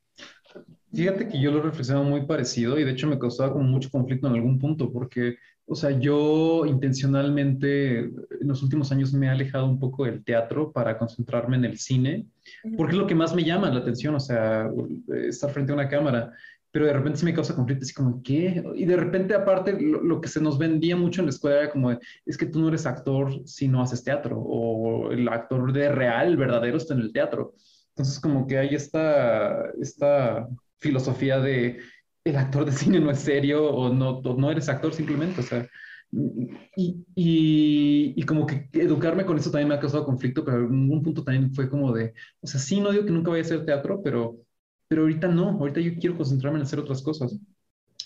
Fíjate 0.92 1.28
que 1.28 1.40
yo 1.40 1.52
lo 1.52 1.58
he 1.58 1.62
reflexionado 1.62 2.04
muy 2.04 2.26
parecido 2.26 2.78
y 2.78 2.84
de 2.84 2.90
hecho 2.90 3.06
me 3.06 3.18
causaba 3.18 3.52
como 3.52 3.64
mucho 3.64 3.90
conflicto 3.90 4.26
en 4.26 4.34
algún 4.34 4.58
punto 4.58 4.92
porque 4.92 5.36
o 5.72 5.76
sea, 5.76 5.92
yo 5.92 6.66
intencionalmente 6.66 8.00
en 8.00 8.14
los 8.40 8.60
últimos 8.60 8.90
años 8.90 9.12
me 9.12 9.26
he 9.26 9.28
alejado 9.28 9.66
un 9.66 9.78
poco 9.78 10.04
del 10.04 10.24
teatro 10.24 10.72
para 10.72 10.98
concentrarme 10.98 11.56
en 11.58 11.64
el 11.64 11.78
cine, 11.78 12.26
porque 12.76 12.94
es 12.94 12.98
lo 12.98 13.06
que 13.06 13.14
más 13.14 13.36
me 13.36 13.44
llama 13.44 13.70
la 13.70 13.78
atención, 13.78 14.16
o 14.16 14.18
sea, 14.18 14.68
estar 15.28 15.48
frente 15.52 15.70
a 15.70 15.76
una 15.76 15.88
cámara, 15.88 16.32
pero 16.72 16.86
de 16.86 16.92
repente 16.92 17.20
se 17.20 17.24
me 17.24 17.32
causa 17.32 17.54
conflicto, 17.54 17.84
así 17.84 17.94
como, 17.94 18.20
¿qué? 18.20 18.64
Y 18.74 18.84
de 18.84 18.96
repente 18.96 19.32
aparte 19.32 19.78
lo, 19.80 20.20
que 20.20 20.26
se 20.26 20.40
nos 20.40 20.58
vendía 20.58 20.96
mucho 20.96 21.20
en 21.20 21.26
la 21.26 21.30
escuela 21.30 21.60
era 21.60 21.70
como, 21.70 21.92
es 21.92 22.36
que 22.36 22.46
tú 22.46 22.58
no 22.58 22.66
eres 22.66 22.84
actor 22.84 23.46
si 23.46 23.68
no 23.68 23.80
haces 23.80 24.02
teatro, 24.02 24.40
o 24.40 25.12
el 25.12 25.28
actor 25.28 25.72
de 25.72 25.88
real, 25.88 26.36
verdadero, 26.36 26.78
está 26.78 26.94
en 26.94 27.00
el 27.00 27.12
teatro. 27.12 27.54
Entonces 28.00 28.20
como 28.20 28.46
que 28.46 28.58
hay 28.58 28.74
esta, 28.74 29.70
esta 29.80 30.48
filosofía 30.78 31.38
de 31.38 31.80
el 32.24 32.36
actor 32.36 32.64
de 32.64 32.72
cine 32.72 32.98
no 33.00 33.10
es 33.10 33.20
serio 33.20 33.64
o 33.70 33.92
no, 33.92 34.22
no 34.22 34.50
eres 34.50 34.68
actor 34.68 34.94
simplemente, 34.94 35.40
o 35.40 35.44
sea, 35.44 35.68
y, 36.76 37.04
y, 37.14 38.22
como 38.24 38.46
que 38.46 38.68
educarme 38.72 39.24
con 39.24 39.38
eso 39.38 39.50
también 39.50 39.68
me 39.68 39.74
ha 39.74 39.80
causado 39.80 40.04
conflicto, 40.04 40.44
pero 40.44 40.58
en 40.66 40.90
un 40.90 41.02
punto 41.02 41.22
también 41.22 41.54
fue 41.54 41.68
como 41.68 41.92
de, 41.92 42.14
o 42.40 42.46
sea, 42.46 42.58
sí, 42.58 42.80
no 42.80 42.90
digo 42.90 43.04
que 43.04 43.12
nunca 43.12 43.30
vaya 43.30 43.42
a 43.42 43.46
hacer 43.46 43.64
teatro, 43.64 44.00
pero, 44.02 44.38
pero 44.88 45.02
ahorita 45.02 45.28
no, 45.28 45.50
ahorita 45.50 45.80
yo 45.80 45.92
quiero 46.00 46.16
concentrarme 46.16 46.58
en 46.58 46.64
hacer 46.64 46.80
otras 46.80 47.02
cosas. 47.02 47.38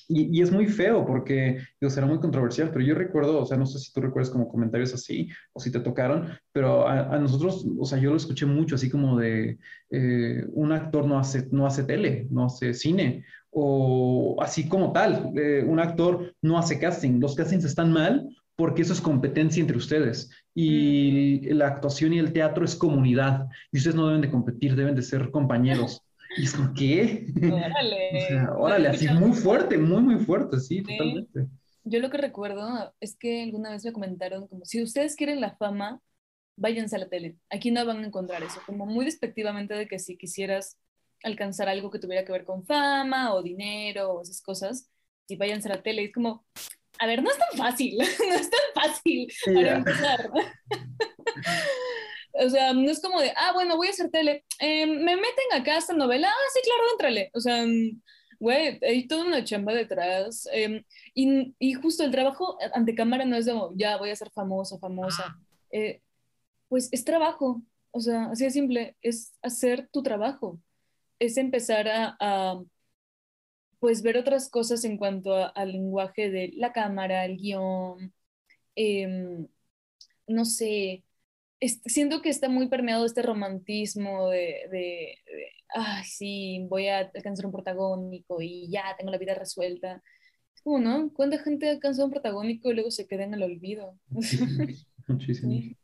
Y, 0.08 0.38
y, 0.38 0.42
es 0.42 0.50
muy 0.52 0.66
feo 0.66 1.06
porque, 1.06 1.60
digo, 1.80 1.90
será 1.90 2.06
muy 2.06 2.18
controversial, 2.18 2.70
pero 2.70 2.84
yo 2.84 2.94
recuerdo, 2.94 3.40
o 3.40 3.46
sea, 3.46 3.56
no 3.56 3.64
sé 3.64 3.78
si 3.78 3.92
tú 3.92 4.00
recuerdas 4.02 4.30
como 4.30 4.48
comentarios 4.48 4.92
así 4.92 5.28
o 5.52 5.60
si 5.60 5.70
te 5.70 5.80
tocaron, 5.80 6.28
pero 6.52 6.86
a, 6.86 7.18
nosotros, 7.18 7.66
o 7.78 7.86
sea, 7.86 7.98
yo 7.98 8.10
lo 8.10 8.16
escuché 8.16 8.44
mucho, 8.44 8.74
así 8.74 8.90
como 8.90 9.18
de, 9.18 9.58
eh, 9.90 10.44
un 10.52 10.72
actor 10.72 11.06
no 11.06 11.18
hace, 11.18 11.48
no 11.52 11.66
hace 11.66 11.84
tele, 11.84 12.26
no 12.30 12.46
hace 12.46 12.74
cine, 12.74 13.24
o 13.50 14.36
así 14.40 14.68
como 14.68 14.92
tal, 14.92 15.32
eh, 15.36 15.64
un 15.66 15.78
actor 15.78 16.34
no 16.42 16.58
hace 16.58 16.78
casting, 16.78 17.20
los 17.20 17.34
castings 17.34 17.64
están 17.64 17.92
mal 17.92 18.28
porque 18.56 18.82
eso 18.82 18.92
es 18.92 19.00
competencia 19.00 19.60
entre 19.60 19.76
ustedes 19.76 20.30
y 20.54 21.40
mm. 21.42 21.54
la 21.56 21.68
actuación 21.68 22.12
y 22.12 22.18
el 22.18 22.32
teatro 22.32 22.64
es 22.64 22.76
comunidad 22.76 23.46
y 23.72 23.78
ustedes 23.78 23.96
no 23.96 24.06
deben 24.06 24.22
de 24.22 24.30
competir, 24.30 24.76
deben 24.76 24.94
de 24.94 25.02
ser 25.02 25.30
compañeros. 25.30 26.03
Y 26.38 26.44
es 26.44 26.54
como, 26.54 26.74
¿qué? 26.74 27.26
Órale. 27.52 28.10
órale, 28.58 28.88
así 28.88 29.08
muy 29.08 29.32
fuerte, 29.32 29.78
muy, 29.78 30.02
muy 30.02 30.24
fuerte, 30.24 30.58
sí, 30.60 30.82
totalmente. 30.82 31.46
Yo 31.84 32.00
lo 32.00 32.10
que 32.10 32.16
recuerdo 32.16 32.94
es 33.00 33.16
que 33.16 33.42
alguna 33.42 33.70
vez 33.70 33.84
me 33.84 33.92
comentaron 33.92 34.48
como, 34.48 34.64
si 34.64 34.82
ustedes 34.82 35.16
quieren 35.16 35.40
la 35.40 35.54
fama, 35.56 36.00
váyanse 36.56 36.96
a 36.96 37.00
la 37.00 37.08
tele. 37.08 37.36
Aquí 37.50 37.70
no 37.70 37.84
van 37.84 38.02
a 38.02 38.06
encontrar 38.06 38.42
eso, 38.42 38.60
como 38.66 38.86
muy 38.86 39.04
despectivamente 39.04 39.74
de 39.74 39.86
que 39.86 39.98
si 39.98 40.16
quisieras 40.16 40.78
alcanzar 41.22 41.68
algo 41.68 41.90
que 41.90 41.98
tuviera 41.98 42.24
que 42.24 42.32
ver 42.32 42.44
con 42.44 42.64
fama 42.64 43.34
o 43.34 43.42
dinero 43.42 44.12
o 44.12 44.22
esas 44.22 44.40
cosas, 44.40 44.90
y 45.28 45.36
váyanse 45.36 45.68
a 45.68 45.76
la 45.76 45.82
tele. 45.82 46.04
Es 46.04 46.12
como, 46.12 46.44
a 46.98 47.06
ver, 47.06 47.22
no 47.22 47.30
es 47.30 47.38
tan 47.38 47.58
fácil, 47.58 47.98
no 47.98 48.34
es 48.34 48.50
tan 48.50 48.82
fácil 48.82 49.28
para 49.46 49.76
empezar. 49.76 50.30
O 52.34 52.50
sea, 52.50 52.72
no 52.72 52.90
es 52.90 53.00
como 53.00 53.20
de, 53.20 53.32
ah, 53.36 53.52
bueno, 53.54 53.76
voy 53.76 53.88
a 53.88 53.90
hacer 53.90 54.10
tele, 54.10 54.44
em, 54.58 54.90
me 54.90 55.16
meten 55.16 55.52
acá 55.52 55.78
esta 55.78 55.94
novela, 55.94 56.28
ah, 56.28 56.50
sí, 56.52 56.60
claro, 56.64 56.82
entrale. 56.92 57.30
O 57.34 57.40
sea, 57.40 57.64
güey, 58.40 58.78
hay 58.82 59.06
toda 59.06 59.24
una 59.24 59.44
chamba 59.44 59.72
detrás. 59.72 60.48
Em, 60.52 60.84
y, 61.14 61.54
y, 61.58 61.74
justo 61.74 62.04
el 62.04 62.10
trabajo 62.10 62.58
ante 62.74 62.94
cámara 62.94 63.24
no 63.24 63.36
es 63.36 63.46
de, 63.46 63.54
ya 63.76 63.96
voy 63.98 64.10
a 64.10 64.16
ser 64.16 64.30
famosa, 64.30 64.78
famosa. 64.78 65.36
Eh, 65.70 66.00
pues 66.68 66.88
es 66.92 67.04
trabajo, 67.04 67.62
o 67.92 68.00
sea, 68.00 68.26
así 68.30 68.44
de 68.44 68.50
simple, 68.50 68.96
es 69.02 69.32
hacer 69.42 69.88
tu 69.92 70.02
trabajo, 70.02 70.60
es 71.18 71.36
empezar 71.36 71.88
a, 71.88 72.60
pues 73.78 74.02
ver 74.02 74.16
otras 74.18 74.48
cosas 74.50 74.84
en 74.84 74.98
cuanto 74.98 75.34
al 75.56 75.72
lenguaje 75.72 76.30
de 76.30 76.52
la 76.56 76.72
cámara, 76.72 77.24
el 77.26 77.36
guion, 77.36 78.12
em, 78.74 79.46
no 80.26 80.44
sé, 80.44 81.04
siento 81.68 82.22
que 82.22 82.28
está 82.28 82.48
muy 82.48 82.68
permeado 82.68 83.04
este 83.06 83.22
romantismo 83.22 84.28
de, 84.30 84.68
de, 84.70 85.18
ay, 85.74 86.04
sí, 86.04 86.66
voy 86.68 86.88
a 86.88 87.10
alcanzar 87.14 87.46
un 87.46 87.52
protagónico 87.52 88.40
y 88.40 88.68
ya 88.70 88.94
tengo 88.98 89.10
la 89.10 89.18
vida 89.18 89.34
resuelta. 89.34 90.02
Es 90.54 90.62
como, 90.62 90.78
¿no? 90.78 91.12
¿Cuánta 91.12 91.38
gente 91.38 91.68
alcanzado 91.68 92.06
un 92.06 92.12
protagónico 92.12 92.70
y 92.70 92.74
luego 92.74 92.90
se 92.90 93.06
queda 93.06 93.24
en 93.24 93.34
el 93.34 93.42
olvido? 93.42 93.98
Muchísimo. 95.08 95.76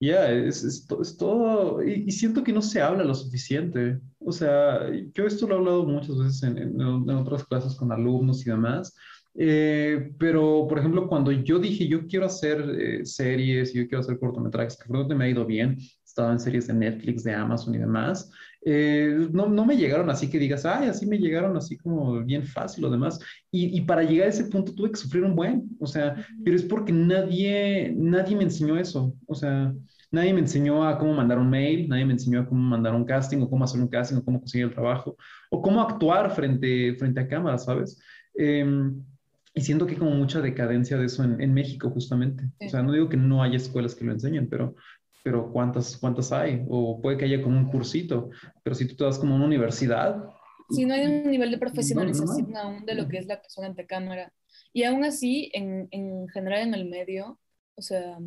Ya, 0.00 0.30
es, 0.30 0.62
es, 0.64 1.16
todo, 1.16 1.82
y, 1.82 2.10
siento 2.10 2.44
que 2.44 2.52
no 2.52 2.60
se 2.60 2.82
habla 2.82 3.04
lo 3.04 3.14
suficiente. 3.14 4.00
O 4.18 4.32
sea, 4.32 4.90
yo 5.14 5.26
esto 5.26 5.46
lo 5.46 5.54
he 5.54 5.58
hablado 5.58 5.86
muchas 5.86 6.18
veces 6.18 6.42
en, 6.42 6.58
en, 6.58 7.10
otras 7.10 7.44
clases 7.44 7.74
con 7.74 7.90
alumnos 7.90 8.46
y 8.46 8.50
demás, 8.50 8.94
eh, 9.36 10.12
pero, 10.18 10.66
por 10.68 10.78
ejemplo, 10.78 11.08
cuando 11.08 11.32
yo 11.32 11.58
dije, 11.58 11.88
yo 11.88 12.06
quiero 12.06 12.26
hacer 12.26 12.64
eh, 12.78 13.04
series, 13.04 13.72
yo 13.72 13.86
quiero 13.88 14.00
hacer 14.00 14.18
cortometrajes, 14.18 14.76
que 14.76 14.88
creo 14.88 15.08
que 15.08 15.14
me 15.14 15.24
ha 15.24 15.28
ido 15.28 15.44
bien, 15.44 15.78
estaba 16.04 16.32
en 16.32 16.38
series 16.38 16.68
de 16.68 16.74
Netflix, 16.74 17.24
de 17.24 17.34
Amazon 17.34 17.74
y 17.74 17.78
demás, 17.78 18.30
eh, 18.64 19.28
no, 19.32 19.46
no, 19.46 19.66
me 19.66 19.76
llegaron 19.76 20.08
así 20.08 20.30
que 20.30 20.38
digas, 20.38 20.64
ay, 20.64 20.88
así 20.88 21.04
me 21.06 21.18
llegaron 21.18 21.56
así 21.56 21.76
como 21.76 22.22
bien 22.24 22.44
fácil 22.44 22.84
o 22.84 22.90
demás. 22.90 23.20
Y, 23.50 23.76
y, 23.76 23.82
para 23.82 24.02
llegar 24.02 24.28
a 24.28 24.30
ese 24.30 24.44
punto 24.44 24.74
tuve 24.74 24.90
que 24.90 24.96
sufrir 24.96 25.24
un 25.24 25.34
buen, 25.34 25.68
o 25.80 25.86
sea, 25.86 26.14
pero 26.44 26.56
es 26.56 26.62
porque 26.62 26.92
nadie, 26.92 27.92
nadie 27.96 28.36
me 28.36 28.44
enseñó 28.44 28.78
eso, 28.78 29.14
o 29.26 29.34
sea, 29.34 29.74
nadie 30.10 30.32
me 30.32 30.40
enseñó 30.40 30.86
a 30.86 30.96
cómo 30.98 31.12
mandar 31.12 31.38
un 31.38 31.50
mail, 31.50 31.88
nadie 31.88 32.06
me 32.06 32.14
enseñó 32.14 32.40
a 32.40 32.46
cómo 32.46 32.60
mandar 32.60 32.94
un 32.94 33.04
casting 33.04 33.38
o 33.42 33.50
cómo 33.50 33.64
hacer 33.64 33.80
un 33.80 33.88
casting 33.88 34.16
o 34.16 34.24
cómo 34.24 34.38
conseguir 34.38 34.68
el 34.68 34.72
trabajo 34.72 35.16
o 35.50 35.60
cómo 35.60 35.82
actuar 35.82 36.30
frente, 36.30 36.94
frente 36.94 37.20
a 37.20 37.28
cámara, 37.28 37.58
¿sabes? 37.58 38.00
Em, 38.34 39.04
y 39.54 39.60
siento 39.60 39.86
que 39.86 39.92
hay 39.92 39.98
como 39.98 40.10
mucha 40.10 40.40
decadencia 40.40 40.98
de 40.98 41.06
eso 41.06 41.22
en, 41.22 41.40
en 41.40 41.54
México 41.54 41.90
justamente. 41.90 42.44
O 42.60 42.68
sea, 42.68 42.82
no 42.82 42.92
digo 42.92 43.08
que 43.08 43.16
no 43.16 43.42
haya 43.42 43.56
escuelas 43.56 43.94
que 43.94 44.04
lo 44.04 44.12
enseñen, 44.12 44.48
pero 44.48 44.74
pero 45.24 45.50
¿cuántas, 45.50 45.96
cuántas 45.96 46.30
hay? 46.32 46.64
O 46.68 47.00
puede 47.00 47.16
que 47.16 47.24
haya 47.24 47.42
como 47.42 47.58
un 47.58 47.70
cursito, 47.70 48.28
pero 48.62 48.76
si 48.76 48.86
tú 48.86 48.94
te 48.94 49.04
das 49.04 49.18
como 49.18 49.34
una 49.34 49.46
universidad. 49.46 50.22
Si 50.68 50.84
no 50.84 50.92
hay 50.92 51.06
un 51.06 51.30
nivel 51.30 51.50
de 51.50 51.56
profesionalización 51.56 52.54
aún 52.54 52.84
de 52.84 52.94
lo 52.94 53.08
que 53.08 53.16
es 53.16 53.26
la 53.26 53.34
actuación 53.34 53.64
ante 53.64 53.86
cámara. 53.86 54.30
Y 54.74 54.84
aún 54.84 55.02
así, 55.02 55.50
en, 55.54 55.88
en 55.92 56.28
general 56.28 56.68
en 56.68 56.74
el 56.74 56.90
medio, 56.90 57.40
o 57.74 57.80
sea, 57.80 58.18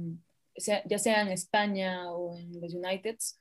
ya 0.56 0.98
sea 0.98 1.22
en 1.22 1.28
España 1.28 2.12
o 2.12 2.36
en 2.36 2.60
los 2.60 2.74
Uniteds, 2.74 3.40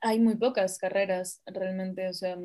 hay 0.00 0.20
muy 0.20 0.36
pocas 0.36 0.78
carreras 0.78 1.42
realmente, 1.44 2.08
o 2.08 2.14
sea, 2.14 2.38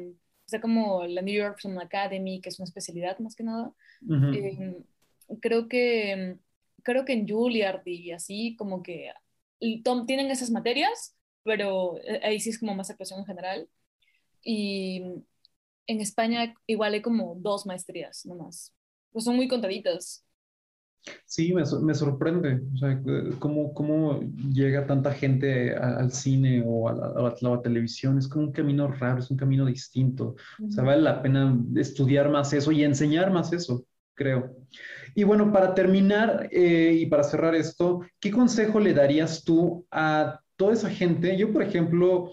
sea 0.51 0.61
como 0.61 1.05
la 1.05 1.21
New 1.21 1.35
York 1.35 1.59
Film 1.59 1.79
Academy, 1.79 2.41
que 2.41 2.49
es 2.49 2.59
una 2.59 2.65
especialidad 2.65 3.17
más 3.19 3.35
que 3.35 3.43
nada. 3.43 3.71
Eh, 4.33 4.83
creo 5.39 5.67
que 5.67 6.37
creo 6.83 7.05
que 7.05 7.13
en 7.13 7.27
Juilliard 7.27 7.81
y 7.85 8.11
así 8.11 8.55
como 8.57 8.83
que 8.83 9.11
y 9.59 9.83
tienen 10.07 10.31
esas 10.31 10.49
materias, 10.49 11.15
pero 11.43 11.97
eh, 11.99 12.19
ahí 12.23 12.39
sí 12.39 12.49
es 12.49 12.59
como 12.59 12.75
más 12.75 12.89
actuación 12.89 13.19
en 13.19 13.25
general. 13.25 13.69
Y 14.43 15.03
en 15.87 16.01
España 16.01 16.55
igual 16.65 16.93
hay 16.93 17.01
como 17.01 17.35
dos 17.39 17.65
maestrías 17.65 18.25
nomás. 18.25 18.73
Pues 19.11 19.25
son 19.25 19.35
muy 19.35 19.47
contaditas. 19.47 20.25
Sí, 21.25 21.53
me, 21.53 21.63
me 21.81 21.93
sorprende, 21.93 22.61
o 22.73 22.77
sea, 22.77 23.01
cómo, 23.39 23.73
cómo 23.73 24.19
llega 24.53 24.85
tanta 24.85 25.11
gente 25.11 25.75
al 25.75 26.11
cine 26.11 26.63
o 26.65 26.89
a 26.89 26.93
la, 27.41 27.61
televisión, 27.61 28.17
es 28.17 28.27
como 28.27 28.45
un 28.45 28.51
camino 28.51 28.87
raro, 28.87 29.19
es 29.19 29.31
un 29.31 29.37
camino 29.37 29.65
distinto, 29.65 30.35
o 30.63 30.71
sea, 30.71 30.83
vale 30.83 31.01
la 31.01 31.21
pena 31.21 31.57
estudiar 31.75 32.29
más 32.29 32.53
eso 32.53 32.71
y 32.71 32.83
enseñar 32.83 33.31
más 33.31 33.51
eso, 33.51 33.85
creo. 34.13 34.55
Y 35.15 35.23
bueno, 35.23 35.51
para 35.51 35.73
terminar 35.73 36.47
eh, 36.51 36.93
y 36.99 37.05
para 37.07 37.23
cerrar 37.23 37.55
esto, 37.55 38.01
¿qué 38.19 38.31
consejo 38.31 38.79
le 38.79 38.93
darías 38.93 39.43
tú 39.43 39.85
a 39.91 40.39
toda 40.55 40.73
esa 40.73 40.89
gente? 40.89 41.35
Yo, 41.37 41.51
por 41.51 41.63
ejemplo, 41.63 42.31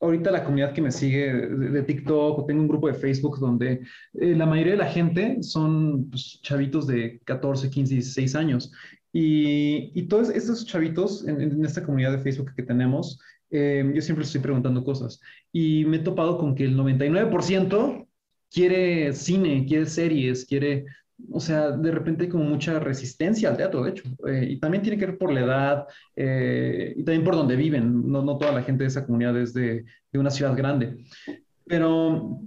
ahorita 0.00 0.30
la 0.30 0.44
comunidad 0.44 0.72
que 0.72 0.82
me 0.82 0.92
sigue 0.92 1.32
de, 1.32 1.82
TikTok, 1.82 2.38
o 2.38 2.44
tengo 2.44 2.62
un 2.62 2.68
grupo 2.68 2.88
de 2.88 2.94
Facebook 2.94 3.38
donde 3.38 3.80
eh, 4.14 4.34
la 4.34 4.46
mayoría 4.46 4.72
de 4.72 4.78
la 4.78 4.90
gente 4.90 5.42
son 5.42 6.10
pues, 6.10 6.40
chavitos 6.42 6.86
de 6.86 7.20
14, 7.24 7.70
15, 7.70 7.94
16 7.94 8.34
años. 8.34 8.72
Y, 9.12 10.02
todos 10.08 10.28
estos 10.28 10.66
chavitos 10.66 11.26
en, 11.26 11.64
esta 11.64 11.82
comunidad 11.82 12.12
de 12.12 12.18
Facebook 12.18 12.52
que 12.54 12.62
tenemos, 12.62 13.18
eh, 13.50 13.90
yo 13.94 14.02
siempre 14.02 14.24
estoy 14.24 14.42
preguntando 14.42 14.84
cosas. 14.84 15.20
Y 15.52 15.84
me 15.86 15.96
he 15.96 16.00
topado 16.00 16.36
con 16.36 16.54
que 16.54 16.64
el 16.64 16.76
99% 16.76 18.06
quiere 18.50 19.12
cine, 19.14 19.64
quiere 19.66 19.86
series, 19.86 20.44
quiere 20.44 20.84
o 21.32 21.40
sea, 21.40 21.70
de 21.70 21.90
repente 21.90 22.24
hay 22.24 22.28
como 22.28 22.44
mucha 22.44 22.78
resistencia 22.78 23.48
al 23.48 23.56
teatro, 23.56 23.82
de 23.82 23.90
hecho, 23.90 24.04
eh, 24.26 24.46
y 24.50 24.58
también 24.58 24.82
tiene 24.82 24.98
que 24.98 25.06
ver 25.06 25.18
por 25.18 25.32
la 25.32 25.40
edad 25.40 25.86
eh, 26.14 26.94
y 26.96 27.04
también 27.04 27.24
por 27.24 27.36
donde 27.36 27.56
viven, 27.56 28.10
no, 28.10 28.22
no 28.22 28.38
toda 28.38 28.52
la 28.52 28.62
gente 28.62 28.84
de 28.84 28.88
esa 28.88 29.06
comunidad 29.06 29.36
es 29.38 29.54
de, 29.54 29.84
de 30.12 30.18
una 30.18 30.30
ciudad 30.30 30.56
grande, 30.56 31.04
pero 31.66 32.40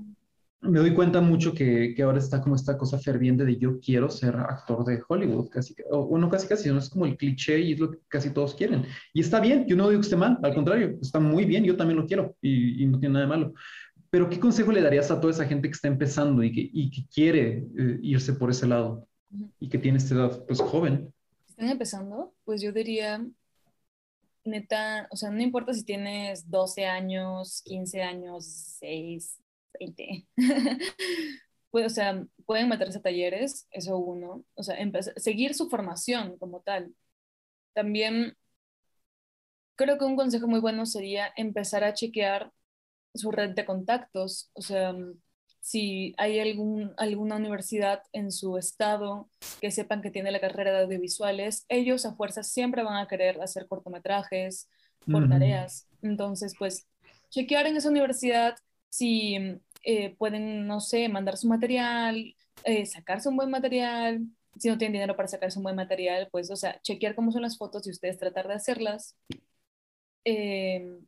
me 0.62 0.80
doy 0.80 0.94
cuenta 0.94 1.22
mucho 1.22 1.54
que, 1.54 1.94
que, 1.96 2.04
ahora 2.04 2.20
está 2.20 2.42
como 2.42 2.56
esta 2.56 2.78
cosa 2.78 3.00
ferviente 3.00 3.46
de 3.46 3.58
yo 3.58 3.80
quiero 3.80 4.10
ser 4.10 4.36
actor 4.36 4.84
de 4.86 5.02
Hollywood, 5.08 5.50
casi, 5.50 5.74
o 5.90 6.18
no 6.18 6.30
casi 6.30 6.48
casi, 6.48 6.70
no 6.70 6.80
es 6.80 6.90
como 6.90 7.06
el 7.06 7.16
cliché 7.16 7.60
y 7.60 7.74
es 7.74 7.80
lo 7.80 7.92
que 7.92 8.00
casi 8.08 8.32
todos 8.32 8.56
quieren. 8.56 8.86
Y 9.14 9.22
está 9.22 9.40
bien, 9.40 9.66
yo 9.68 9.76
no 9.78 9.88
digo 9.90 10.02
que 10.02 10.06
esté 10.06 10.18
mal, 10.18 10.38
al 10.44 10.54
contrario, 10.54 10.98
está 11.02 11.20
muy 11.20 11.46
bien, 11.46 11.64
yo 11.64 11.78
también 11.78 12.00
lo 12.00 12.06
quiero 12.06 12.36
y, 12.42 12.84
y 12.84 12.86
no 12.88 13.00
tiene 13.00 13.14
nada 13.14 13.26
de 13.26 13.30
malo. 13.30 13.54
Pero 14.10 14.30
¿qué 14.30 14.40
consejo 14.40 14.72
le 14.72 14.82
darías 14.82 15.12
a 15.12 15.20
toda 15.20 15.32
esa 15.32 15.46
gente 15.46 15.68
que 15.68 15.74
está 15.74 15.88
empezando 15.88 16.44
y 16.44 16.52
que, 16.52 16.70
y 16.72 16.90
que 16.90 17.08
quiere 17.14 17.68
eh, 17.78 18.00
irse 18.02 18.34
por 18.34 18.50
ese 18.50 18.68
lado 18.68 19.08
y 19.60 19.70
que 19.70 19.78
tiene 19.78 20.00
esta 20.00 20.16
edad 20.16 20.46
pues 20.46 20.60
joven? 20.60 21.14
Están 21.48 21.70
empezando, 21.70 22.34
pues 22.44 22.62
yo 22.62 22.72
diría, 22.72 23.24
neta, 24.46 25.08
o 25.12 25.16
sea, 25.16 25.30
no 25.30 25.42
importa 25.42 25.74
si 25.74 25.84
tienes 25.84 26.50
12 26.50 26.86
años, 26.86 27.62
15 27.66 28.02
años, 28.02 28.46
6, 28.80 29.40
20. 29.80 30.26
pues, 31.72 31.86
o 31.86 31.90
sea, 31.90 32.26
pueden 32.46 32.70
meterse 32.70 32.98
a 32.98 33.02
talleres, 33.02 33.68
eso 33.72 33.98
uno, 33.98 34.44
o 34.56 34.64
sea, 34.64 34.76
seguir 35.18 35.54
su 35.54 35.70
formación 35.70 36.38
como 36.38 36.62
tal. 36.62 36.94
También 37.74 38.36
creo 39.76 39.98
que 39.98 40.06
un 40.06 40.16
consejo 40.16 40.48
muy 40.48 40.60
bueno 40.60 40.86
sería 40.86 41.32
empezar 41.38 41.84
a 41.84 41.94
chequear 41.94 42.52
su 43.14 43.32
red 43.32 43.52
de 43.52 43.66
contactos, 43.66 44.52
o 44.54 44.62
sea, 44.62 44.96
si 45.62 46.14
hay 46.18 46.40
algún, 46.40 46.94
alguna 46.98 47.36
universidad 47.36 48.02
en 48.14 48.32
su 48.32 48.58
estado 48.58 49.30
que 49.62 49.72
sepan 49.72 50.02
que 50.02 50.12
tiene 50.12 50.32
la 50.32 50.40
carrera 50.40 50.72
de 50.72 50.84
audiovisuales, 50.84 51.66
ellos 51.70 52.06
a 52.06 52.16
fuerza 52.16 52.44
siempre 52.44 52.84
van 52.84 52.98
a 52.98 53.08
querer 53.08 53.42
hacer 53.42 53.68
cortometrajes 53.68 54.70
por 55.06 55.28
tareas. 55.28 55.88
Entonces, 56.02 56.56
pues, 56.58 56.88
chequear 57.30 57.68
en 57.68 57.78
esa 57.78 57.90
universidad 57.90 58.56
si 58.90 59.38
eh, 59.84 60.16
pueden, 60.18 60.66
no 60.68 60.80
sé, 60.80 61.10
mandar 61.10 61.38
su 61.38 61.48
material, 61.48 62.36
eh, 62.64 62.86
sacarse 62.86 63.30
un 63.30 63.38
buen 63.38 63.50
material. 63.50 64.22
Si 64.58 64.68
no 64.70 64.78
tienen 64.78 64.94
dinero 64.94 65.16
para 65.16 65.28
sacarse 65.28 65.60
un 65.60 65.64
buen 65.64 65.76
material, 65.76 66.28
pues, 66.32 66.50
o 66.52 66.56
sea, 66.56 66.80
chequear 66.82 67.16
cómo 67.16 67.32
son 67.32 67.44
las 67.44 67.58
fotos 67.58 67.86
y 67.88 67.92
ustedes 67.92 68.18
tratar 68.18 68.48
de 68.48 68.56
hacerlas. 68.56 69.16
Eh, 70.26 71.00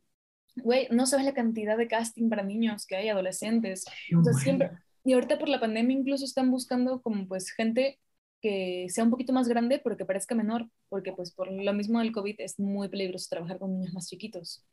güey, 0.56 0.88
no 0.90 1.06
sabes 1.06 1.24
la 1.24 1.34
cantidad 1.34 1.76
de 1.76 1.88
casting 1.88 2.28
para 2.28 2.42
niños 2.42 2.86
que 2.86 2.96
hay, 2.96 3.08
adolescentes. 3.08 3.84
O 4.18 4.22
sea, 4.22 4.32
siempre, 4.34 4.70
y 5.04 5.12
ahorita 5.14 5.38
por 5.38 5.48
la 5.48 5.60
pandemia 5.60 5.96
incluso 5.96 6.24
están 6.24 6.50
buscando 6.50 7.00
como 7.02 7.26
pues 7.26 7.50
gente 7.50 7.98
que 8.40 8.86
sea 8.88 9.04
un 9.04 9.10
poquito 9.10 9.32
más 9.32 9.48
grande 9.48 9.80
pero 9.82 9.96
que 9.96 10.04
parezca 10.04 10.34
menor, 10.34 10.68
porque 10.88 11.12
pues 11.12 11.32
por 11.32 11.50
lo 11.50 11.72
mismo 11.72 12.00
del 12.00 12.12
COVID 12.12 12.36
es 12.38 12.58
muy 12.58 12.88
peligroso 12.88 13.28
trabajar 13.30 13.58
con 13.58 13.72
niños 13.72 13.94
más 13.94 14.08
chiquitos. 14.08 14.64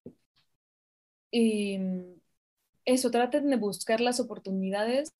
Y 1.31 1.77
eso, 2.85 3.11
traten 3.11 3.49
de 3.49 3.57
buscar 3.57 4.01
las 4.01 4.19
oportunidades 4.19 5.13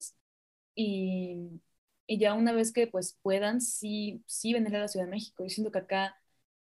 y, 0.75 1.61
y 2.07 2.17
ya 2.19 2.33
una 2.33 2.53
vez 2.53 2.73
que 2.73 2.87
pues 2.87 3.17
puedan, 3.21 3.61
sí, 3.61 4.23
sí 4.27 4.53
venir 4.53 4.75
a 4.75 4.79
la 4.81 4.87
Ciudad 4.87 5.05
de 5.05 5.11
México. 5.11 5.43
Yo 5.43 5.49
siento 5.49 5.71
que 5.71 5.79
acá, 5.79 6.15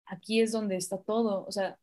aquí 0.07 0.41
es 0.41 0.53
donde 0.53 0.77
está 0.77 0.99
todo. 0.99 1.47
O 1.47 1.53
sea, 1.53 1.79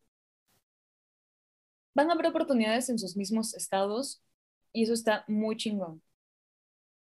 van 1.96 2.10
a 2.10 2.14
haber 2.14 2.28
oportunidades 2.28 2.90
en 2.90 3.00
sus 3.00 3.16
mismos 3.18 3.54
estados, 3.56 4.22
Y 4.74 4.84
eso 4.84 4.94
está 4.94 5.26
muy 5.28 5.58
chingón. 5.58 6.02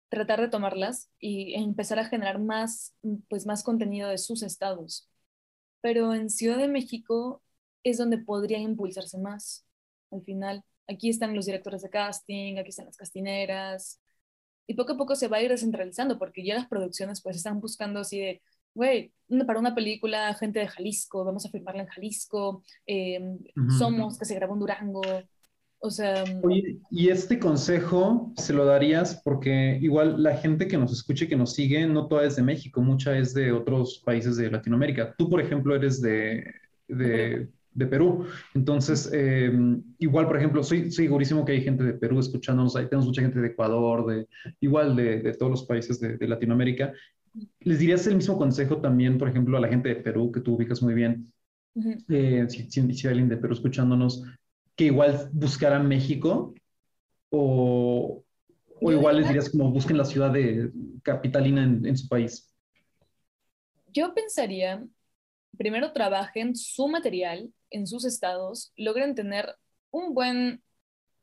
Tratar 0.09 0.41
de 0.41 0.49
tomarlas 0.49 1.09
y 1.19 1.53
empezar 1.55 1.99
a 1.99 2.05
generar 2.05 2.39
más, 2.39 2.95
pues, 3.29 3.45
más 3.45 3.63
contenido 3.63 4.09
de 4.09 4.17
sus 4.17 4.41
estados. 4.43 5.07
Pero 5.81 6.13
en 6.15 6.29
Ciudad 6.29 6.57
de 6.57 6.67
México 6.67 7.43
es 7.83 7.97
donde 7.97 8.17
podría 8.19 8.59
impulsarse 8.59 9.17
más. 9.19 9.65
Al 10.11 10.23
final, 10.23 10.63
aquí 10.87 11.09
están 11.09 11.35
los 11.35 11.45
directores 11.45 11.81
de 11.83 11.89
casting, 11.91 12.57
aquí 12.57 12.69
están 12.69 12.87
las 12.87 12.97
castineras, 12.97 14.01
y 14.67 14.75
poco 14.75 14.93
a 14.93 14.97
poco 14.97 15.15
se 15.15 15.27
va 15.27 15.37
a 15.37 15.41
ir 15.41 15.49
descentralizando 15.49 16.19
porque 16.19 16.45
ya 16.45 16.55
las 16.55 16.67
producciones 16.67 17.21
pues 17.23 17.37
están 17.37 17.59
buscando 17.59 18.01
así 18.01 18.19
de, 18.19 18.41
güey, 18.79 19.11
para 19.45 19.59
una 19.59 19.75
película, 19.75 20.33
gente 20.35 20.59
de 20.59 20.67
Jalisco, 20.69 21.25
vamos 21.25 21.45
a 21.45 21.49
filmarla 21.49 21.81
en 21.81 21.89
Jalisco, 21.89 22.63
em, 22.85 23.37
Somos, 23.77 24.17
que 24.17 24.23
se 24.23 24.35
grabó 24.35 24.53
en 24.53 24.59
Durango, 24.61 25.01
o 25.79 25.91
sea... 25.91 26.23
Mm, 26.23 26.45
Oye, 26.45 26.77
y 26.89 27.09
este 27.09 27.39
consejo 27.39 28.31
se 28.37 28.53
lo 28.53 28.63
darías 28.63 29.21
porque 29.21 29.77
igual 29.81 30.23
la 30.23 30.37
gente 30.37 30.69
que 30.69 30.77
nos 30.77 30.93
escuche, 30.93 31.27
que 31.27 31.35
nos 31.35 31.53
sigue, 31.53 31.85
no 31.87 32.07
toda 32.07 32.25
es 32.25 32.37
de 32.37 32.43
México, 32.43 32.79
mucha 32.81 33.17
es 33.17 33.33
de 33.33 33.51
otros 33.51 34.01
países 34.05 34.37
de 34.37 34.49
Latinoamérica. 34.49 35.13
Tú, 35.17 35.29
por 35.29 35.41
ejemplo, 35.41 35.75
eres 35.75 36.01
de, 36.01 36.45
de 36.87 37.49
de 37.73 37.87
Perú. 37.87 38.25
Entonces, 38.53 39.09
eh, 39.13 39.51
igual, 39.99 40.27
por 40.27 40.37
ejemplo, 40.37 40.63
soy, 40.63 40.91
segurísimo 40.91 41.45
que 41.45 41.53
hay 41.53 41.61
gente 41.61 41.83
de 41.83 41.93
Perú 41.93 42.19
escuchándonos, 42.19 42.75
ahí 42.75 42.87
tenemos 42.87 43.07
mucha 43.07 43.21
gente 43.21 43.39
de 43.39 43.47
Ecuador, 43.47 44.05
de, 44.05 44.27
igual 44.59 44.95
de, 44.95 45.33
todos 45.33 45.51
los 45.51 45.63
países 45.63 45.99
de, 45.99 46.27
Latinoamérica. 46.27 46.93
¿Les 47.61 47.79
dirías 47.79 48.05
el 48.07 48.15
mismo 48.15 48.37
consejo 48.37 48.81
también, 48.81 49.17
por 49.17 49.29
ejemplo, 49.29 49.57
a 49.57 49.61
la 49.61 49.67
gente 49.67 49.89
de 49.89 49.95
Perú, 49.97 50.31
que 50.31 50.41
tú 50.41 50.55
ubicas 50.55 50.81
muy 50.81 50.93
bien, 50.93 51.31
eh, 52.09 52.45
si, 52.49 52.69
si, 52.69 52.79
hay 52.79 53.11
alguien 53.11 53.29
de 53.29 53.37
Perú 53.37 53.53
escuchándonos, 53.53 54.23
que 54.75 54.85
igual 54.85 55.29
buscara 55.33 55.79
México 55.79 56.53
o, 57.29 58.23
o 58.81 58.91
igual 58.91 59.17
les 59.17 59.27
dirías 59.27 59.49
como 59.49 59.71
busquen 59.71 59.97
la 59.97 60.05
ciudad 60.05 60.31
de 60.31 60.71
capitalina 61.03 61.63
en, 61.63 61.85
en 61.85 61.97
su 61.97 62.07
país? 62.07 62.53
Yo 63.91 64.13
pensaría 64.13 64.83
primero 65.59 65.91
trabajen 65.91 66.55
su 66.55 66.87
material 66.87 67.51
en 67.69 67.85
sus 67.85 68.05
estados, 68.05 68.71
logren 68.77 69.13
tener 69.13 69.55
un 69.91 70.13
buen, 70.13 70.63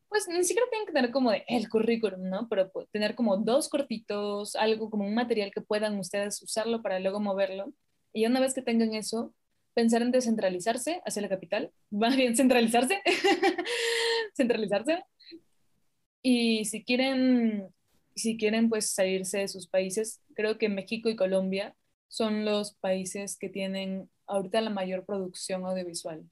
pues 0.08 0.28
ni 0.28 0.44
siquiera 0.44 0.68
tienen 0.70 0.86
que 0.86 0.92
tener 0.92 1.10
como 1.10 1.32
el 1.32 1.68
currículum, 1.68 2.28
¿no? 2.28 2.48
Pero 2.48 2.70
tener 2.92 3.14
como 3.14 3.36
dos 3.36 3.68
cortitos, 3.68 4.56
algo 4.56 4.90
como 4.90 5.04
un 5.04 5.14
material 5.14 5.50
que 5.52 5.60
puedan 5.60 5.98
ustedes 5.98 6.42
usarlo 6.42 6.82
para 6.82 7.00
luego 7.00 7.20
moverlo. 7.20 7.72
Y 8.12 8.26
una 8.26 8.40
vez 8.40 8.54
que 8.54 8.62
tengan 8.62 8.94
eso, 8.94 9.34
pensar 9.74 10.02
en 10.02 10.12
descentralizarse 10.12 11.02
hacia 11.04 11.22
la 11.22 11.28
capital, 11.28 11.72
va 11.92 12.10
bien 12.10 12.36
centralizarse, 12.36 13.02
centralizarse. 14.36 15.04
Y 16.22 16.64
si 16.64 16.84
quieren, 16.84 17.68
si 18.14 18.36
quieren 18.36 18.68
pues 18.68 18.90
salirse 18.90 19.38
de 19.38 19.48
sus 19.48 19.68
países, 19.68 20.22
creo 20.34 20.58
que 20.58 20.68
México 20.68 21.08
y 21.08 21.16
Colombia 21.16 21.76
son 22.08 22.44
los 22.44 22.74
países 22.76 23.36
que 23.38 23.48
tienen 23.48 24.10
ahorita 24.26 24.60
la 24.60 24.70
mayor 24.70 25.04
producción 25.04 25.64
audiovisual. 25.66 26.24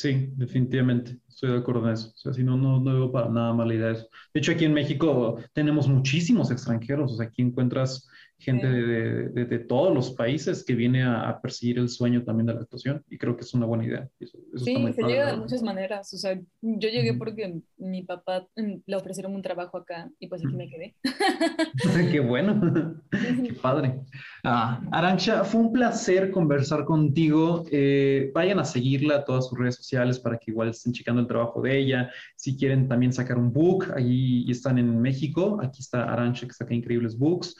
Sí, 0.00 0.30
definitivamente, 0.34 1.18
estoy 1.28 1.50
de 1.50 1.58
acuerdo 1.58 1.86
en 1.86 1.92
eso. 1.92 2.08
O 2.08 2.16
sea, 2.16 2.32
si 2.32 2.42
no, 2.42 2.56
no, 2.56 2.82
veo 2.82 3.12
para 3.12 3.28
nada 3.28 3.52
mala 3.52 3.74
idea 3.74 3.90
eso. 3.90 4.08
De 4.32 4.40
hecho, 4.40 4.52
aquí 4.52 4.64
en 4.64 4.72
México 4.72 5.36
tenemos 5.52 5.88
muchísimos 5.88 6.50
extranjeros, 6.50 7.12
o 7.12 7.16
sea, 7.16 7.26
aquí 7.26 7.42
encuentras 7.42 8.08
gente 8.40 8.66
de, 8.66 9.28
de, 9.28 9.58
todos 9.58 9.94
los 9.94 10.12
países 10.12 10.64
que 10.64 10.74
viene 10.74 11.04
a, 11.04 11.38
perseguir 11.40 11.78
el 11.78 11.88
sueño 11.88 12.24
también 12.24 12.46
de 12.46 12.54
la 12.54 12.60
actuación 12.60 13.04
y 13.10 13.18
creo 13.18 13.36
que 13.36 13.42
es 13.42 13.52
una 13.54 13.66
buena 13.66 13.84
idea. 13.84 14.08
sí, 14.18 14.92
se 14.94 15.02
llega 15.02 15.30
de 15.30 15.36
muchas 15.36 15.62
maneras. 15.62 16.12
O 16.14 16.16
sea, 16.16 16.34
yo 16.60 16.88
llegué 16.88 17.14
porque 17.14 17.60
mi 17.76 18.02
papá 18.02 18.46
mm, 18.56 18.74
le 18.86 18.96
ofrecieron 18.96 19.34
un 19.34 19.42
trabajo 19.42 19.76
acá 19.76 20.10
y 20.18 20.26
pues 20.28 20.42
aquí 20.44 20.54
me 20.54 20.68
quedé. 20.68 20.94
Qué 22.10 22.20
bueno, 22.20 23.00
qué 23.10 23.52
padre. 23.54 24.00
Ah, 24.42 24.80
Arancha, 24.90 25.44
fue 25.44 25.60
un 25.60 25.72
placer 25.72 26.30
conversar 26.30 26.84
contigo. 26.84 27.64
Eh, 27.70 28.30
vayan 28.34 28.58
a 28.58 28.64
seguirla 28.64 29.16
a 29.16 29.24
todas 29.24 29.48
sus 29.48 29.58
redes 29.58 29.76
sociales 29.76 30.18
para 30.18 30.38
que 30.38 30.50
igual 30.50 30.70
estén 30.70 30.92
checando 30.92 31.20
el 31.20 31.28
trabajo 31.28 31.60
de 31.60 31.78
ella. 31.78 32.10
Si 32.36 32.56
quieren 32.56 32.88
también 32.88 33.12
sacar 33.12 33.38
un 33.38 33.52
book, 33.52 33.92
ahí 33.94 34.44
están 34.50 34.78
en 34.78 35.00
México. 35.00 35.60
Aquí 35.62 35.80
está 35.80 36.04
Arancha 36.04 36.46
que 36.46 36.52
saca 36.52 36.74
increíbles 36.74 37.16
books. 37.16 37.54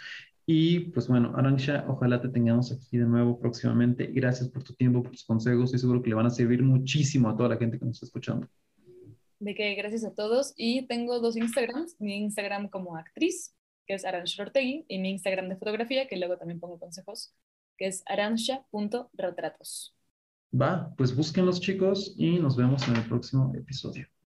Y 0.52 0.80
pues 0.80 1.06
bueno, 1.06 1.32
Aransha, 1.36 1.84
ojalá 1.86 2.20
te 2.20 2.28
tengamos 2.28 2.72
aquí 2.72 2.98
de 2.98 3.04
nuevo 3.04 3.38
próximamente. 3.38 4.08
Gracias 4.08 4.48
por 4.48 4.64
tu 4.64 4.74
tiempo, 4.74 5.00
por 5.00 5.12
tus 5.12 5.22
consejos. 5.22 5.66
Estoy 5.66 5.78
seguro 5.78 6.02
que 6.02 6.08
le 6.08 6.16
van 6.16 6.26
a 6.26 6.30
servir 6.30 6.60
muchísimo 6.64 7.28
a 7.28 7.36
toda 7.36 7.50
la 7.50 7.56
gente 7.56 7.78
que 7.78 7.84
nos 7.84 7.94
está 7.94 8.06
escuchando. 8.06 8.48
De 9.38 9.54
que 9.54 9.72
gracias 9.76 10.02
a 10.02 10.12
todos. 10.12 10.52
Y 10.56 10.88
tengo 10.88 11.20
dos 11.20 11.36
Instagrams. 11.36 11.94
Mi 12.00 12.16
Instagram 12.16 12.68
como 12.68 12.96
actriz, 12.96 13.54
que 13.86 13.94
es 13.94 14.04
Aransha 14.04 14.42
Ortegui, 14.42 14.84
y 14.88 14.98
mi 14.98 15.10
Instagram 15.10 15.50
de 15.50 15.56
fotografía, 15.56 16.08
que 16.08 16.16
luego 16.16 16.36
también 16.36 16.58
pongo 16.58 16.80
consejos, 16.80 17.32
que 17.78 17.86
es 17.86 18.02
aransha.retratos. 18.06 19.94
Va, 20.52 20.92
pues 20.96 21.14
búsquenlos 21.14 21.60
chicos 21.60 22.12
y 22.16 22.40
nos 22.40 22.56
vemos 22.56 22.88
en 22.88 22.96
el 22.96 23.06
próximo 23.06 23.52
episodio. 23.54 24.08